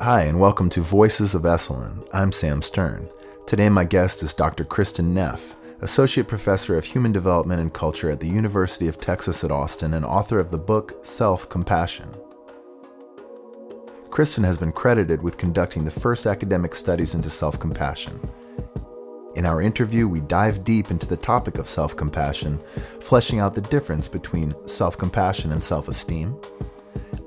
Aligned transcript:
Hi, 0.00 0.22
and 0.22 0.40
welcome 0.40 0.68
to 0.70 0.80
Voices 0.80 1.36
of 1.36 1.42
Esalen. 1.42 2.04
I'm 2.12 2.32
Sam 2.32 2.62
Stern. 2.62 3.08
Today, 3.46 3.68
my 3.68 3.84
guest 3.84 4.24
is 4.24 4.34
Dr. 4.34 4.64
Kristin 4.64 5.10
Neff, 5.10 5.54
Associate 5.82 6.26
Professor 6.26 6.76
of 6.76 6.84
Human 6.84 7.12
Development 7.12 7.60
and 7.60 7.72
Culture 7.72 8.10
at 8.10 8.18
the 8.18 8.28
University 8.28 8.88
of 8.88 9.00
Texas 9.00 9.44
at 9.44 9.52
Austin 9.52 9.94
and 9.94 10.04
author 10.04 10.40
of 10.40 10.50
the 10.50 10.58
book 10.58 10.98
Self 11.06 11.48
Compassion. 11.48 12.08
Kristin 14.10 14.44
has 14.44 14.58
been 14.58 14.72
credited 14.72 15.22
with 15.22 15.38
conducting 15.38 15.84
the 15.84 15.92
first 15.92 16.26
academic 16.26 16.74
studies 16.74 17.14
into 17.14 17.30
self 17.30 17.60
compassion. 17.60 18.20
In 19.36 19.46
our 19.46 19.62
interview, 19.62 20.08
we 20.08 20.20
dive 20.22 20.64
deep 20.64 20.90
into 20.90 21.06
the 21.06 21.16
topic 21.16 21.56
of 21.56 21.68
self 21.68 21.96
compassion, 21.96 22.58
fleshing 22.64 23.38
out 23.38 23.54
the 23.54 23.60
difference 23.60 24.08
between 24.08 24.54
self 24.66 24.98
compassion 24.98 25.52
and 25.52 25.62
self 25.62 25.86
esteem, 25.86 26.36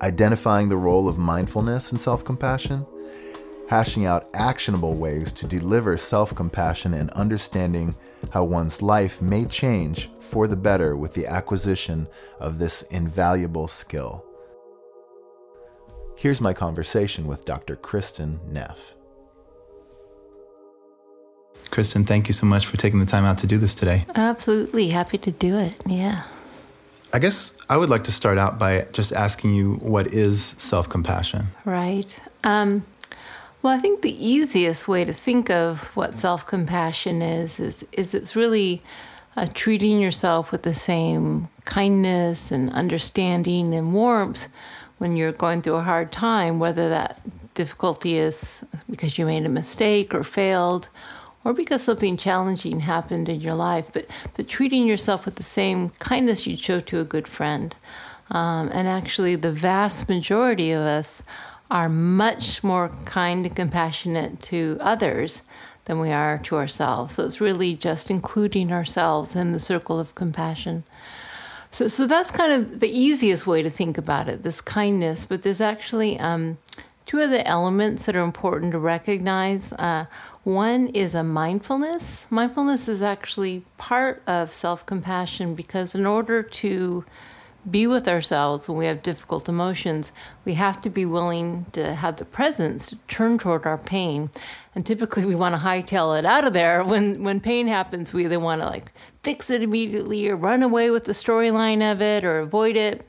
identifying 0.02 0.70
the 0.70 0.78
role 0.78 1.08
of 1.08 1.18
mindfulness 1.18 1.92
and 1.92 2.00
self 2.00 2.24
compassion, 2.24 2.86
hashing 3.70 4.06
out 4.06 4.30
actionable 4.34 4.96
ways 4.96 5.32
to 5.34 5.48
deliver 5.48 5.98
self 5.98 6.34
compassion 6.36 6.94
and 6.94 7.10
understanding 7.12 7.96
how 8.32 8.44
one's 8.44 8.82
life 8.82 9.22
may 9.22 9.46
change 9.46 10.10
for 10.20 10.48
the 10.48 10.56
better 10.56 10.96
with 10.96 11.14
the 11.14 11.28
acquisition 11.28 12.08
of 12.40 12.60
this 12.60 12.84
invaluable 12.84 13.68
skill. 13.68 14.24
Here's 16.16 16.42
my 16.42 16.54
conversation 16.54 17.28
with 17.28 17.46
Dr. 17.46 17.76
Kristin 17.76 18.44
Neff. 18.48 18.96
Kristin, 21.70 22.08
thank 22.08 22.28
you 22.28 22.34
so 22.34 22.46
much 22.46 22.66
for 22.66 22.78
taking 22.78 23.00
the 23.00 23.06
time 23.06 23.26
out 23.26 23.38
to 23.40 23.48
do 23.48 23.58
this 23.58 23.76
today. 23.76 24.06
Absolutely. 24.16 24.90
Happy 24.90 25.18
to 25.20 25.32
do 25.32 25.58
it. 25.60 25.76
Yeah. 25.86 26.24
I 27.18 27.20
guess 27.20 27.52
I 27.68 27.78
would 27.78 27.90
like 27.90 28.04
to 28.04 28.12
start 28.12 28.38
out 28.38 28.60
by 28.60 28.86
just 28.92 29.12
asking 29.12 29.56
you 29.56 29.78
what 29.78 30.06
is 30.14 30.54
self 30.60 30.88
compassion? 30.88 31.48
Right. 31.66 32.20
Um, 32.44 32.86
well, 33.64 33.74
I 33.74 33.80
think 33.80 34.04
the 34.04 34.24
easiest 34.24 34.88
way 34.88 35.04
to 35.04 35.14
think 35.14 35.50
of 35.50 35.96
what 35.96 36.16
self 36.16 36.46
compassion 36.46 37.24
is, 37.24 37.60
is 37.60 37.84
is 37.92 38.14
it's 38.14 38.36
really 38.36 38.84
uh, 39.36 39.48
treating 39.56 40.00
yourself 40.00 40.52
with 40.52 40.62
the 40.62 40.76
same 40.76 41.48
kindness 41.66 42.52
and 42.52 42.72
understanding 42.74 43.74
and 43.74 43.96
warmth 43.96 44.48
when 45.00 45.16
you're 45.16 45.32
going 45.32 45.64
through 45.64 45.78
a 45.78 45.82
hard 45.82 46.12
time, 46.12 46.60
whether 46.60 46.88
that 46.88 47.20
difficulty 47.56 48.20
is 48.20 48.64
because 48.88 49.18
you 49.18 49.26
made 49.26 49.44
a 49.44 49.50
mistake 49.50 50.14
or 50.14 50.24
failed, 50.24 50.88
or 51.48 51.54
because 51.54 51.82
something 51.82 52.18
challenging 52.18 52.82
happened 52.82 53.30
in 53.30 53.40
your 53.40 53.54
life. 53.54 53.90
But 53.94 54.06
but 54.36 54.50
treating 54.50 54.86
yourself 54.86 55.24
with 55.24 55.36
the 55.36 55.44
same 55.44 55.92
kindness 55.92 56.46
you'd 56.46 56.60
show 56.60 56.82
to 56.82 57.00
a 57.00 57.06
good 57.06 57.26
friend. 57.26 57.74
Um, 58.30 58.70
and 58.74 58.86
actually, 58.86 59.36
the 59.36 59.54
vast 59.54 60.10
majority 60.10 60.72
of 60.72 60.82
us 60.82 61.24
are 61.72 61.88
much 61.88 62.66
more 62.66 62.92
kind 63.06 63.46
and 63.46 63.56
compassionate 63.56 64.42
to 64.42 64.78
others 64.82 65.42
than 65.86 66.02
we 66.02 66.12
are 66.12 66.38
to 66.40 66.58
ourselves. 66.58 67.16
So 67.16 67.24
it's 67.24 67.40
really 67.40 67.76
just 67.76 68.12
including 68.12 68.74
ourselves 68.74 69.34
in 69.34 69.54
the 69.54 69.60
circle 69.60 70.02
of 70.02 70.16
compassion. 70.16 70.84
So, 71.72 71.88
so 71.88 72.06
that's 72.06 72.30
kind 72.30 72.52
of 72.52 72.82
the 72.82 72.90
easiest 72.90 73.48
way 73.48 73.62
to 73.62 73.70
think 73.70 73.98
about 73.98 74.28
it, 74.28 74.44
this 74.44 74.60
kindness. 74.60 75.24
But 75.24 75.44
there's 75.44 75.62
actually 75.62 76.20
um, 76.20 76.58
two 77.06 77.22
other 77.22 77.42
elements 77.46 78.06
that 78.06 78.18
are 78.18 78.24
important 78.24 78.74
to 78.74 78.80
recognize. 78.80 79.72
Uh, 79.74 80.06
one 80.48 80.88
is 80.88 81.14
a 81.14 81.26
mindfulness. 81.26 82.26
Mindfulness 82.30 82.88
is 82.88 83.02
actually 83.02 83.66
part 83.78 84.24
of 84.26 84.54
self 84.54 84.86
compassion 84.86 85.56
because, 85.56 85.94
in 85.94 86.06
order 86.06 86.42
to 86.42 87.04
be 87.70 87.86
with 87.86 88.08
ourselves 88.08 88.70
when 88.70 88.78
we 88.78 88.86
have 88.86 89.04
difficult 89.04 89.50
emotions, 89.50 90.14
we 90.46 90.54
have 90.54 90.82
to 90.84 90.90
be 90.90 91.06
willing 91.06 91.66
to 91.74 91.96
have 91.96 92.16
the 92.16 92.24
presence 92.24 92.88
to 92.88 92.96
turn 93.10 93.38
toward 93.38 93.66
our 93.66 93.78
pain. 93.78 94.30
And 94.74 94.86
typically 94.86 95.26
we 95.26 95.36
want 95.36 95.54
to 95.54 95.60
hightail 95.60 96.18
it 96.18 96.26
out 96.26 96.48
of 96.48 96.54
there. 96.54 96.82
When 96.82 97.24
when 97.24 97.42
pain 97.42 97.68
happens, 97.68 98.14
we 98.14 98.24
either 98.24 98.40
want 98.40 98.62
to 98.62 98.68
like 98.68 98.94
fix 99.24 99.50
it 99.50 99.62
immediately 99.62 100.30
or 100.30 100.38
run 100.38 100.64
away 100.64 100.90
with 100.90 101.04
the 101.04 101.12
storyline 101.12 101.82
of 101.92 102.02
it 102.02 102.24
or 102.24 102.40
avoid 102.40 102.78
it. 102.78 103.06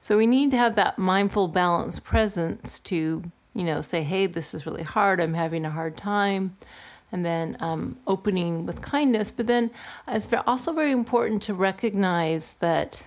So 0.00 0.16
we 0.16 0.26
need 0.26 0.50
to 0.50 0.56
have 0.56 0.74
that 0.74 0.98
mindful 0.98 1.46
balanced 1.46 2.02
presence 2.02 2.80
to, 2.80 3.30
you 3.60 3.66
know, 3.66 3.82
say, 3.82 4.02
hey, 4.02 4.24
this 4.24 4.54
is 4.54 4.64
really 4.64 4.82
hard. 4.82 5.20
I'm 5.20 5.34
having 5.34 5.66
a 5.66 5.70
hard 5.70 5.94
time. 5.94 6.56
And 7.12 7.26
then 7.26 7.56
um, 7.60 7.98
opening 8.06 8.64
with 8.64 8.80
kindness. 8.80 9.30
But 9.30 9.48
then 9.48 9.70
it's 10.08 10.28
also 10.46 10.72
very 10.72 10.92
important 10.92 11.42
to 11.42 11.52
recognize 11.52 12.54
that 12.60 13.02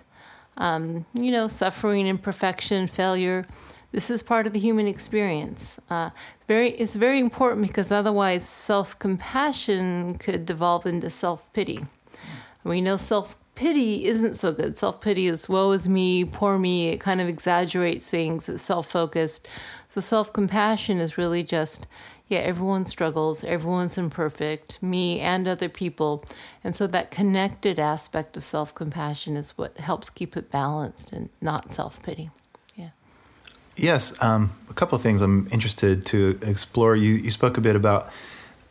um, 0.58 1.08
you 1.16 1.32
know, 1.32 1.48
suffering, 1.48 2.06
imperfection, 2.06 2.88
failure. 2.88 3.48
This 3.92 4.12
is 4.12 4.22
part 4.22 4.46
of 4.46 4.54
the 4.54 4.60
human 4.60 4.88
experience. 4.88 5.80
Uh, 5.90 6.12
very, 6.48 6.72
it's 6.72 6.96
very 6.96 7.20
important 7.20 7.66
because 7.66 7.92
otherwise, 7.92 8.48
self 8.48 8.98
compassion 9.00 10.18
could 10.20 10.46
devolve 10.46 10.86
into 10.86 11.10
self 11.10 11.52
pity. 11.54 11.86
We 12.64 12.82
know 12.82 12.98
self 12.98 13.38
pity 13.56 14.06
isn't 14.06 14.36
so 14.36 14.52
good. 14.52 14.78
Self 14.78 15.02
pity 15.02 15.28
is 15.28 15.48
woe 15.48 15.72
is 15.72 15.88
me, 15.88 16.26
poor 16.26 16.58
me. 16.58 16.90
It 16.90 17.00
kind 17.00 17.22
of 17.22 17.28
exaggerates 17.28 18.10
things. 18.10 18.50
It's 18.50 18.64
self 18.64 18.88
focused. 18.90 19.48
So 19.94 20.02
self 20.02 20.34
compassion 20.34 21.00
is 21.00 21.20
really 21.20 21.44
just 21.44 21.86
yeah, 22.28 22.40
everyone 22.40 22.86
struggles, 22.86 23.44
everyone's 23.44 23.96
imperfect, 23.96 24.82
me 24.82 25.20
and 25.20 25.48
other 25.48 25.70
people. 25.70 26.26
And 26.64 26.76
so 26.76 26.88
that 26.88 27.12
connected 27.12 27.78
aspect 27.78 28.36
of 28.36 28.44
self 28.44 28.74
compassion 28.74 29.38
is 29.38 29.52
what 29.52 29.78
helps 29.78 30.10
keep 30.10 30.36
it 30.36 30.50
balanced 30.50 31.12
and 31.12 31.30
not 31.42 31.72
self 31.72 32.02
pity. 32.02 32.32
Yeah. 32.76 32.90
Yes, 33.76 34.20
um, 34.24 34.52
a 34.68 34.74
couple 34.74 34.96
of 34.96 35.04
things 35.04 35.22
I'm 35.22 35.46
interested 35.52 36.04
to 36.08 36.40
explore. 36.42 36.96
You, 36.96 37.14
you 37.14 37.30
spoke 37.30 37.60
a 37.60 37.62
bit 37.62 37.76
about 37.76 38.10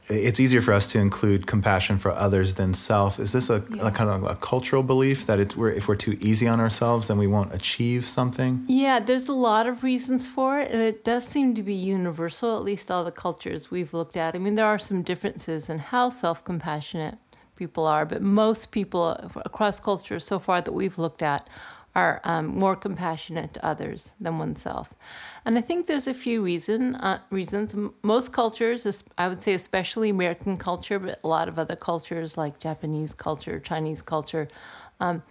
it's 0.08 0.40
easier 0.40 0.60
for 0.60 0.72
us 0.72 0.86
to 0.88 0.98
include 0.98 1.46
compassion 1.46 1.98
for 1.98 2.10
others 2.10 2.54
than 2.54 2.74
self. 2.74 3.18
Is 3.18 3.32
this 3.32 3.50
a, 3.50 3.64
yeah. 3.70 3.88
a 3.88 3.90
kind 3.90 4.10
of 4.10 4.24
a 4.24 4.34
cultural 4.34 4.82
belief 4.82 5.26
that 5.26 5.38
it's 5.38 5.56
we're, 5.56 5.70
if 5.70 5.88
we're 5.88 5.96
too 5.96 6.18
easy 6.20 6.48
on 6.48 6.60
ourselves, 6.60 7.08
then 7.08 7.18
we 7.18 7.26
won't 7.26 7.54
achieve 7.54 8.06
something? 8.06 8.64
Yeah, 8.66 9.00
there's 9.00 9.28
a 9.28 9.32
lot 9.32 9.66
of 9.66 9.82
reasons 9.82 10.26
for 10.26 10.58
it, 10.58 10.70
and 10.70 10.82
it 10.82 11.04
does 11.04 11.26
seem 11.26 11.54
to 11.54 11.62
be 11.62 11.74
universal. 11.74 12.56
At 12.56 12.64
least 12.64 12.90
all 12.90 13.04
the 13.04 13.12
cultures 13.12 13.70
we've 13.70 13.94
looked 13.94 14.16
at. 14.16 14.34
I 14.34 14.38
mean, 14.38 14.54
there 14.54 14.66
are 14.66 14.78
some 14.78 15.02
differences 15.02 15.68
in 15.68 15.78
how 15.78 16.10
self-compassionate 16.10 17.18
people 17.56 17.86
are, 17.86 18.04
but 18.04 18.22
most 18.22 18.72
people 18.72 19.10
across 19.44 19.78
cultures 19.78 20.24
so 20.24 20.38
far 20.38 20.60
that 20.60 20.72
we've 20.72 20.98
looked 20.98 21.22
at 21.22 21.48
are 21.94 22.20
um, 22.24 22.46
more 22.46 22.74
compassionate 22.74 23.52
to 23.54 23.64
others 23.64 24.12
than 24.18 24.38
oneself. 24.38 24.94
And 25.44 25.58
I 25.58 25.60
think 25.60 25.86
there's 25.86 26.06
a 26.06 26.14
few 26.14 26.42
reason 26.42 26.94
uh, 26.96 27.18
reasons. 27.30 27.74
Most 28.02 28.32
cultures, 28.32 29.04
I 29.18 29.28
would 29.28 29.42
say, 29.42 29.52
especially 29.52 30.08
American 30.08 30.56
culture, 30.56 30.98
but 30.98 31.20
a 31.22 31.28
lot 31.28 31.48
of 31.48 31.58
other 31.58 31.76
cultures 31.76 32.36
like 32.36 32.58
Japanese 32.58 33.12
culture, 33.12 33.60
Chinese 33.60 34.00
culture, 34.00 34.48
um, 35.00 35.22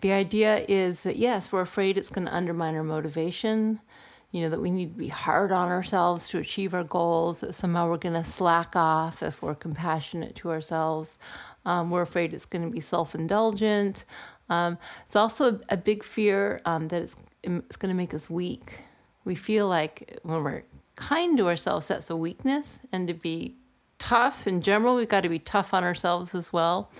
the 0.00 0.12
idea 0.12 0.64
is 0.68 1.02
that 1.02 1.16
yes, 1.16 1.52
we're 1.52 1.60
afraid 1.60 1.96
it's 1.96 2.10
going 2.10 2.26
to 2.26 2.34
undermine 2.34 2.74
our 2.74 2.82
motivation. 2.82 3.80
You 4.32 4.42
know 4.42 4.50
that 4.50 4.60
we 4.60 4.70
need 4.70 4.92
to 4.92 4.98
be 4.98 5.08
hard 5.08 5.50
on 5.52 5.68
ourselves 5.68 6.28
to 6.28 6.38
achieve 6.38 6.72
our 6.72 6.84
goals. 6.84 7.40
That 7.40 7.54
somehow 7.54 7.88
we're 7.90 7.98
going 7.98 8.14
to 8.14 8.24
slack 8.24 8.76
off 8.76 9.22
if 9.22 9.42
we're 9.42 9.56
compassionate 9.56 10.36
to 10.36 10.50
ourselves. 10.50 11.18
Um, 11.66 11.90
we're 11.90 12.02
afraid 12.02 12.32
it's 12.32 12.46
going 12.46 12.64
to 12.64 12.70
be 12.70 12.80
self-indulgent. 12.80 14.04
Um, 14.50 14.76
it's 15.06 15.16
also 15.16 15.60
a 15.68 15.76
big 15.76 16.02
fear 16.02 16.60
um, 16.66 16.88
that 16.88 17.02
it's, 17.02 17.22
it's 17.42 17.76
going 17.76 17.88
to 17.88 17.96
make 17.96 18.12
us 18.12 18.28
weak. 18.28 18.80
We 19.24 19.34
feel 19.34 19.68
like 19.68 20.18
when 20.22 20.42
we're 20.42 20.64
kind 20.96 21.38
to 21.38 21.48
ourselves, 21.48 21.88
that's 21.88 22.10
a 22.10 22.16
weakness, 22.16 22.80
and 22.92 23.08
to 23.08 23.14
be 23.14 23.56
tough 23.98 24.46
in 24.46 24.60
general, 24.60 24.96
we've 24.96 25.08
got 25.08 25.22
to 25.22 25.28
be 25.28 25.38
tough 25.38 25.72
on 25.72 25.84
ourselves 25.84 26.34
as 26.34 26.52
well. 26.52 26.90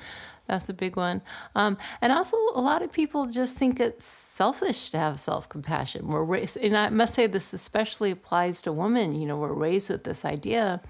That's 0.47 0.69
a 0.69 0.75
big 0.75 0.97
one. 0.97 1.23
Um, 1.55 1.79
and 2.01 2.13
also, 2.13 2.37
a 2.55 2.61
lot 2.61 2.83
of 2.83 2.93
people 2.93 3.27
just 3.27 3.57
think 3.57 3.79
it's 3.79 4.05
selfish 4.05 4.91
to 4.91 4.99
have 4.99 5.21
self 5.21 5.49
compassion. 5.49 6.09
We're 6.09 6.25
raised, 6.25 6.57
and 6.57 6.77
I 6.77 6.89
must 6.89 7.15
say 7.15 7.29
this 7.29 7.53
especially 7.53 8.11
applies 8.11 8.61
to 8.63 8.73
women. 8.73 9.15
You 9.15 9.27
know, 9.27 9.37
we're 9.37 9.53
raised 9.53 9.91
with 9.91 10.03
this 10.03 10.25
idea 10.25 10.81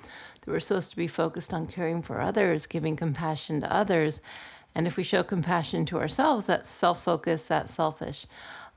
that 0.41 0.51
we're 0.51 0.61
supposed 0.61 0.91
to 0.93 0.97
be 0.97 1.09
focused 1.09 1.53
on 1.53 1.67
caring 1.67 2.01
for 2.01 2.21
others, 2.23 2.65
giving 2.65 2.97
compassion 2.97 3.61
to 3.61 3.71
others. 3.71 4.21
And 4.75 4.87
if 4.87 4.97
we 4.97 5.03
show 5.03 5.23
compassion 5.23 5.85
to 5.87 5.99
ourselves, 5.99 6.47
that's 6.47 6.71
self 6.71 7.03
focused, 7.03 7.49
that's 7.49 7.75
selfish. 7.75 8.27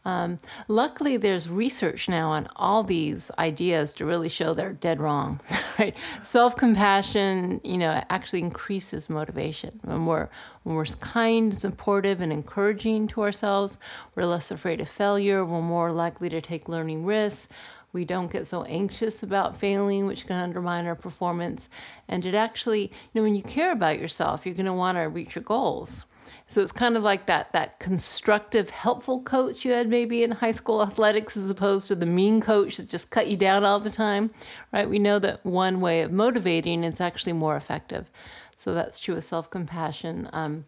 Um, 0.06 0.40
luckily, 0.68 1.16
there's 1.16 1.48
research 1.48 2.10
now 2.10 2.32
on 2.32 2.50
all 2.58 2.84
these 2.84 3.32
ideas 3.40 3.94
to 3.94 4.06
really 4.06 4.28
show 4.28 4.54
they're 4.54 4.74
dead 4.74 5.00
wrong. 5.00 5.40
Right? 5.80 5.96
Self 6.24 6.56
compassion, 6.56 7.60
you 7.64 7.80
know, 7.80 8.04
actually 8.12 8.42
increases 8.42 9.10
motivation. 9.10 9.80
When 9.84 10.06
we're 10.06 10.30
when 10.62 10.76
we're 10.76 10.86
kind, 10.86 11.58
supportive, 11.58 12.22
and 12.22 12.32
encouraging 12.32 13.08
to 13.08 13.24
ourselves, 13.24 13.80
we're 14.14 14.28
less 14.28 14.52
afraid 14.52 14.82
of 14.82 14.88
failure. 14.88 15.44
We're 15.44 15.62
more 15.62 15.92
likely 15.92 16.30
to 16.30 16.42
take 16.42 16.70
learning 16.70 17.06
risks. 17.06 17.48
We 17.94 18.06
don't 18.06 18.32
get 18.32 18.48
so 18.48 18.64
anxious 18.64 19.24
about 19.24 19.56
failing, 19.56 20.08
which 20.08 20.26
can 20.26 20.36
undermine 20.36 20.88
our 20.88 20.96
performance. 20.96 21.70
And 22.08 22.26
it 22.26 22.36
actually, 22.36 22.82
you 22.82 22.90
know, 23.14 23.22
when 23.22 23.36
you 23.36 23.44
care 23.44 23.72
about 23.72 24.00
yourself, 24.00 24.46
you're 24.46 24.56
going 24.56 24.66
to 24.66 24.74
want 24.74 24.98
to 24.98 25.04
reach 25.04 25.36
your 25.36 25.44
goals. 25.44 26.06
So 26.48 26.62
it's 26.62 26.72
kind 26.72 26.98
of 26.98 27.04
like 27.04 27.26
that 27.28 27.52
that 27.54 27.80
constructive, 27.80 28.70
helpful 28.70 29.22
coach 29.22 29.66
you 29.66 29.72
had 29.72 29.90
maybe 29.90 30.24
in 30.24 30.32
high 30.32 30.52
school 30.52 30.82
athletics, 30.82 31.38
as 31.38 31.50
opposed 31.50 31.88
to 31.88 31.96
the 31.96 32.06
mean 32.06 32.42
coach 32.42 32.78
that 32.78 32.90
just 32.90 33.10
cut 33.12 33.28
you 33.28 33.38
down 33.38 33.64
all 33.64 33.80
the 33.80 33.90
time, 33.90 34.32
right? 34.72 34.90
We 34.90 35.00
know 35.00 35.20
that 35.20 35.46
one 35.46 35.80
way 35.82 36.02
of 36.02 36.12
motivating 36.12 36.84
is 36.84 37.02
actually 37.02 37.34
more 37.34 37.56
effective. 37.56 38.10
So 38.58 38.74
that's 38.74 39.00
true 39.00 39.16
with 39.16 39.26
self 39.26 39.50
compassion. 39.50 40.30
Um, 40.34 40.66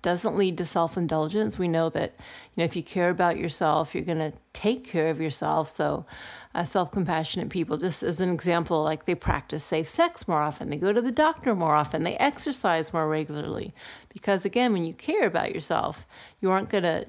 doesn't 0.00 0.36
lead 0.36 0.56
to 0.58 0.66
self 0.66 0.96
indulgence. 0.96 1.58
We 1.58 1.68
know 1.68 1.88
that 1.90 2.14
you 2.18 2.60
know 2.60 2.64
if 2.64 2.74
you 2.76 2.82
care 2.82 3.10
about 3.10 3.36
yourself, 3.36 3.94
you're 3.94 4.04
going 4.04 4.18
to 4.18 4.32
take 4.52 4.84
care 4.84 5.08
of 5.08 5.20
yourself. 5.20 5.68
So, 5.68 6.06
uh, 6.54 6.64
self 6.64 6.90
compassionate 6.90 7.50
people, 7.50 7.76
just 7.76 8.02
as 8.02 8.20
an 8.20 8.30
example, 8.30 8.82
like 8.82 9.04
they 9.04 9.14
practice 9.14 9.62
safe 9.62 9.88
sex 9.88 10.26
more 10.26 10.40
often, 10.40 10.70
they 10.70 10.76
go 10.76 10.92
to 10.92 11.02
the 11.02 11.12
doctor 11.12 11.54
more 11.54 11.74
often, 11.74 12.02
they 12.02 12.16
exercise 12.16 12.92
more 12.92 13.08
regularly, 13.08 13.74
because 14.08 14.44
again, 14.44 14.72
when 14.72 14.84
you 14.84 14.94
care 14.94 15.26
about 15.26 15.54
yourself, 15.54 16.06
you 16.40 16.50
aren't 16.50 16.70
going 16.70 16.84
to 16.84 17.06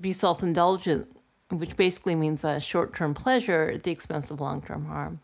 be 0.00 0.12
self 0.12 0.42
indulgent 0.42 1.08
which 1.50 1.76
basically 1.76 2.14
means 2.14 2.42
a 2.42 2.58
short-term 2.58 3.14
pleasure 3.14 3.70
at 3.74 3.82
the 3.82 3.90
expense 3.90 4.30
of 4.30 4.40
long-term 4.40 4.86
harm. 4.86 5.20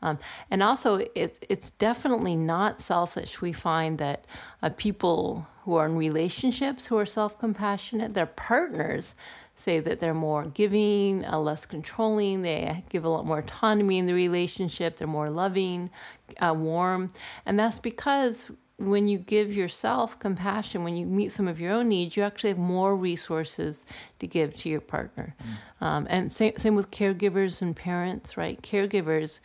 Um, 0.00 0.18
and 0.50 0.62
also, 0.62 1.04
it, 1.14 1.44
it's 1.48 1.68
definitely 1.68 2.36
not 2.36 2.80
selfish. 2.80 3.40
We 3.40 3.52
find 3.52 3.98
that 3.98 4.24
uh, 4.62 4.70
people 4.70 5.46
who 5.64 5.76
are 5.76 5.86
in 5.86 5.96
relationships 5.96 6.86
who 6.86 6.96
are 6.98 7.06
self-compassionate, 7.06 8.14
their 8.14 8.26
partners 8.26 9.14
say 9.56 9.80
that 9.80 10.00
they're 10.00 10.12
more 10.12 10.44
giving, 10.46 11.24
uh, 11.24 11.38
less 11.38 11.64
controlling. 11.64 12.42
They 12.42 12.84
give 12.90 13.04
a 13.04 13.08
lot 13.08 13.24
more 13.24 13.38
autonomy 13.38 13.98
in 13.98 14.06
the 14.06 14.14
relationship. 14.14 14.96
They're 14.96 15.06
more 15.08 15.30
loving, 15.30 15.90
uh, 16.38 16.54
warm, 16.56 17.12
and 17.46 17.58
that's 17.58 17.78
because 17.78 18.50
when 18.76 19.06
you 19.06 19.18
give 19.18 19.54
yourself 19.54 20.18
compassion, 20.18 20.82
when 20.82 20.96
you 20.96 21.06
meet 21.06 21.30
some 21.30 21.46
of 21.46 21.60
your 21.60 21.72
own 21.72 21.88
needs, 21.88 22.16
you 22.16 22.24
actually 22.24 22.50
have 22.50 22.58
more 22.58 22.96
resources 22.96 23.84
to 24.18 24.26
give 24.26 24.56
to 24.56 24.68
your 24.68 24.80
partner. 24.80 25.36
Mm. 25.80 25.86
Um, 25.86 26.06
and 26.10 26.32
same, 26.32 26.54
same 26.58 26.74
with 26.74 26.90
caregivers 26.90 27.62
and 27.62 27.76
parents, 27.76 28.36
right? 28.36 28.60
Caregivers 28.60 29.40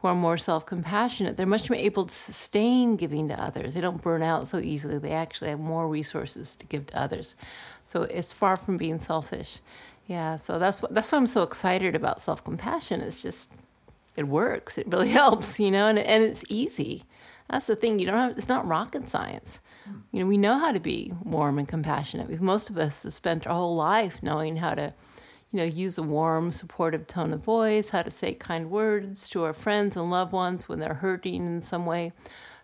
who 0.00 0.08
are 0.08 0.14
more 0.14 0.38
self 0.38 0.64
compassionate, 0.64 1.36
they're 1.36 1.46
much 1.46 1.68
more 1.68 1.78
able 1.78 2.06
to 2.06 2.14
sustain 2.14 2.96
giving 2.96 3.28
to 3.28 3.42
others. 3.42 3.74
They 3.74 3.80
don't 3.80 4.00
burn 4.00 4.22
out 4.22 4.48
so 4.48 4.58
easily. 4.58 4.98
They 4.98 5.12
actually 5.12 5.50
have 5.50 5.60
more 5.60 5.88
resources 5.88 6.56
to 6.56 6.66
give 6.66 6.86
to 6.88 7.00
others. 7.00 7.34
So 7.86 8.02
it's 8.02 8.32
far 8.32 8.56
from 8.56 8.76
being 8.76 8.98
selfish. 8.98 9.60
Yeah, 10.06 10.36
so 10.36 10.58
that's 10.58 10.82
what, 10.82 10.94
that's 10.94 11.12
why 11.12 11.18
I'm 11.18 11.26
so 11.26 11.42
excited 11.42 11.94
about 11.94 12.20
self 12.20 12.42
compassion. 12.42 13.00
It's 13.00 13.22
just, 13.22 13.52
it 14.16 14.26
works. 14.26 14.78
It 14.78 14.88
really 14.88 15.08
helps, 15.22 15.60
you 15.60 15.70
know, 15.70 15.86
and, 15.86 15.98
and 15.98 16.24
it's 16.24 16.44
easy. 16.48 17.04
That's 17.50 17.66
the 17.66 17.76
thing. 17.76 17.98
You 17.98 18.06
don't 18.06 18.16
have, 18.16 18.38
it's 18.38 18.48
not 18.48 18.66
rocket 18.66 19.08
science. 19.08 19.58
Mm. 19.88 20.00
You 20.12 20.20
know, 20.20 20.26
we 20.26 20.38
know 20.38 20.58
how 20.58 20.72
to 20.72 20.80
be 20.80 21.12
warm 21.22 21.58
and 21.58 21.68
compassionate. 21.68 22.28
We've, 22.28 22.40
most 22.40 22.70
of 22.70 22.78
us 22.78 23.02
have 23.02 23.12
spent 23.12 23.46
our 23.46 23.54
whole 23.54 23.76
life 23.76 24.22
knowing 24.22 24.56
how 24.56 24.74
to, 24.74 24.94
you 25.52 25.58
know, 25.58 25.64
use 25.64 25.98
a 25.98 26.02
warm, 26.02 26.52
supportive 26.52 27.06
tone 27.06 27.32
of 27.32 27.42
voice, 27.42 27.90
how 27.90 28.02
to 28.02 28.10
say 28.10 28.34
kind 28.34 28.70
words 28.70 29.28
to 29.30 29.42
our 29.42 29.52
friends 29.52 29.96
and 29.96 30.10
loved 30.10 30.32
ones 30.32 30.68
when 30.68 30.78
they're 30.78 30.94
hurting 30.94 31.46
in 31.46 31.62
some 31.62 31.86
way. 31.86 32.12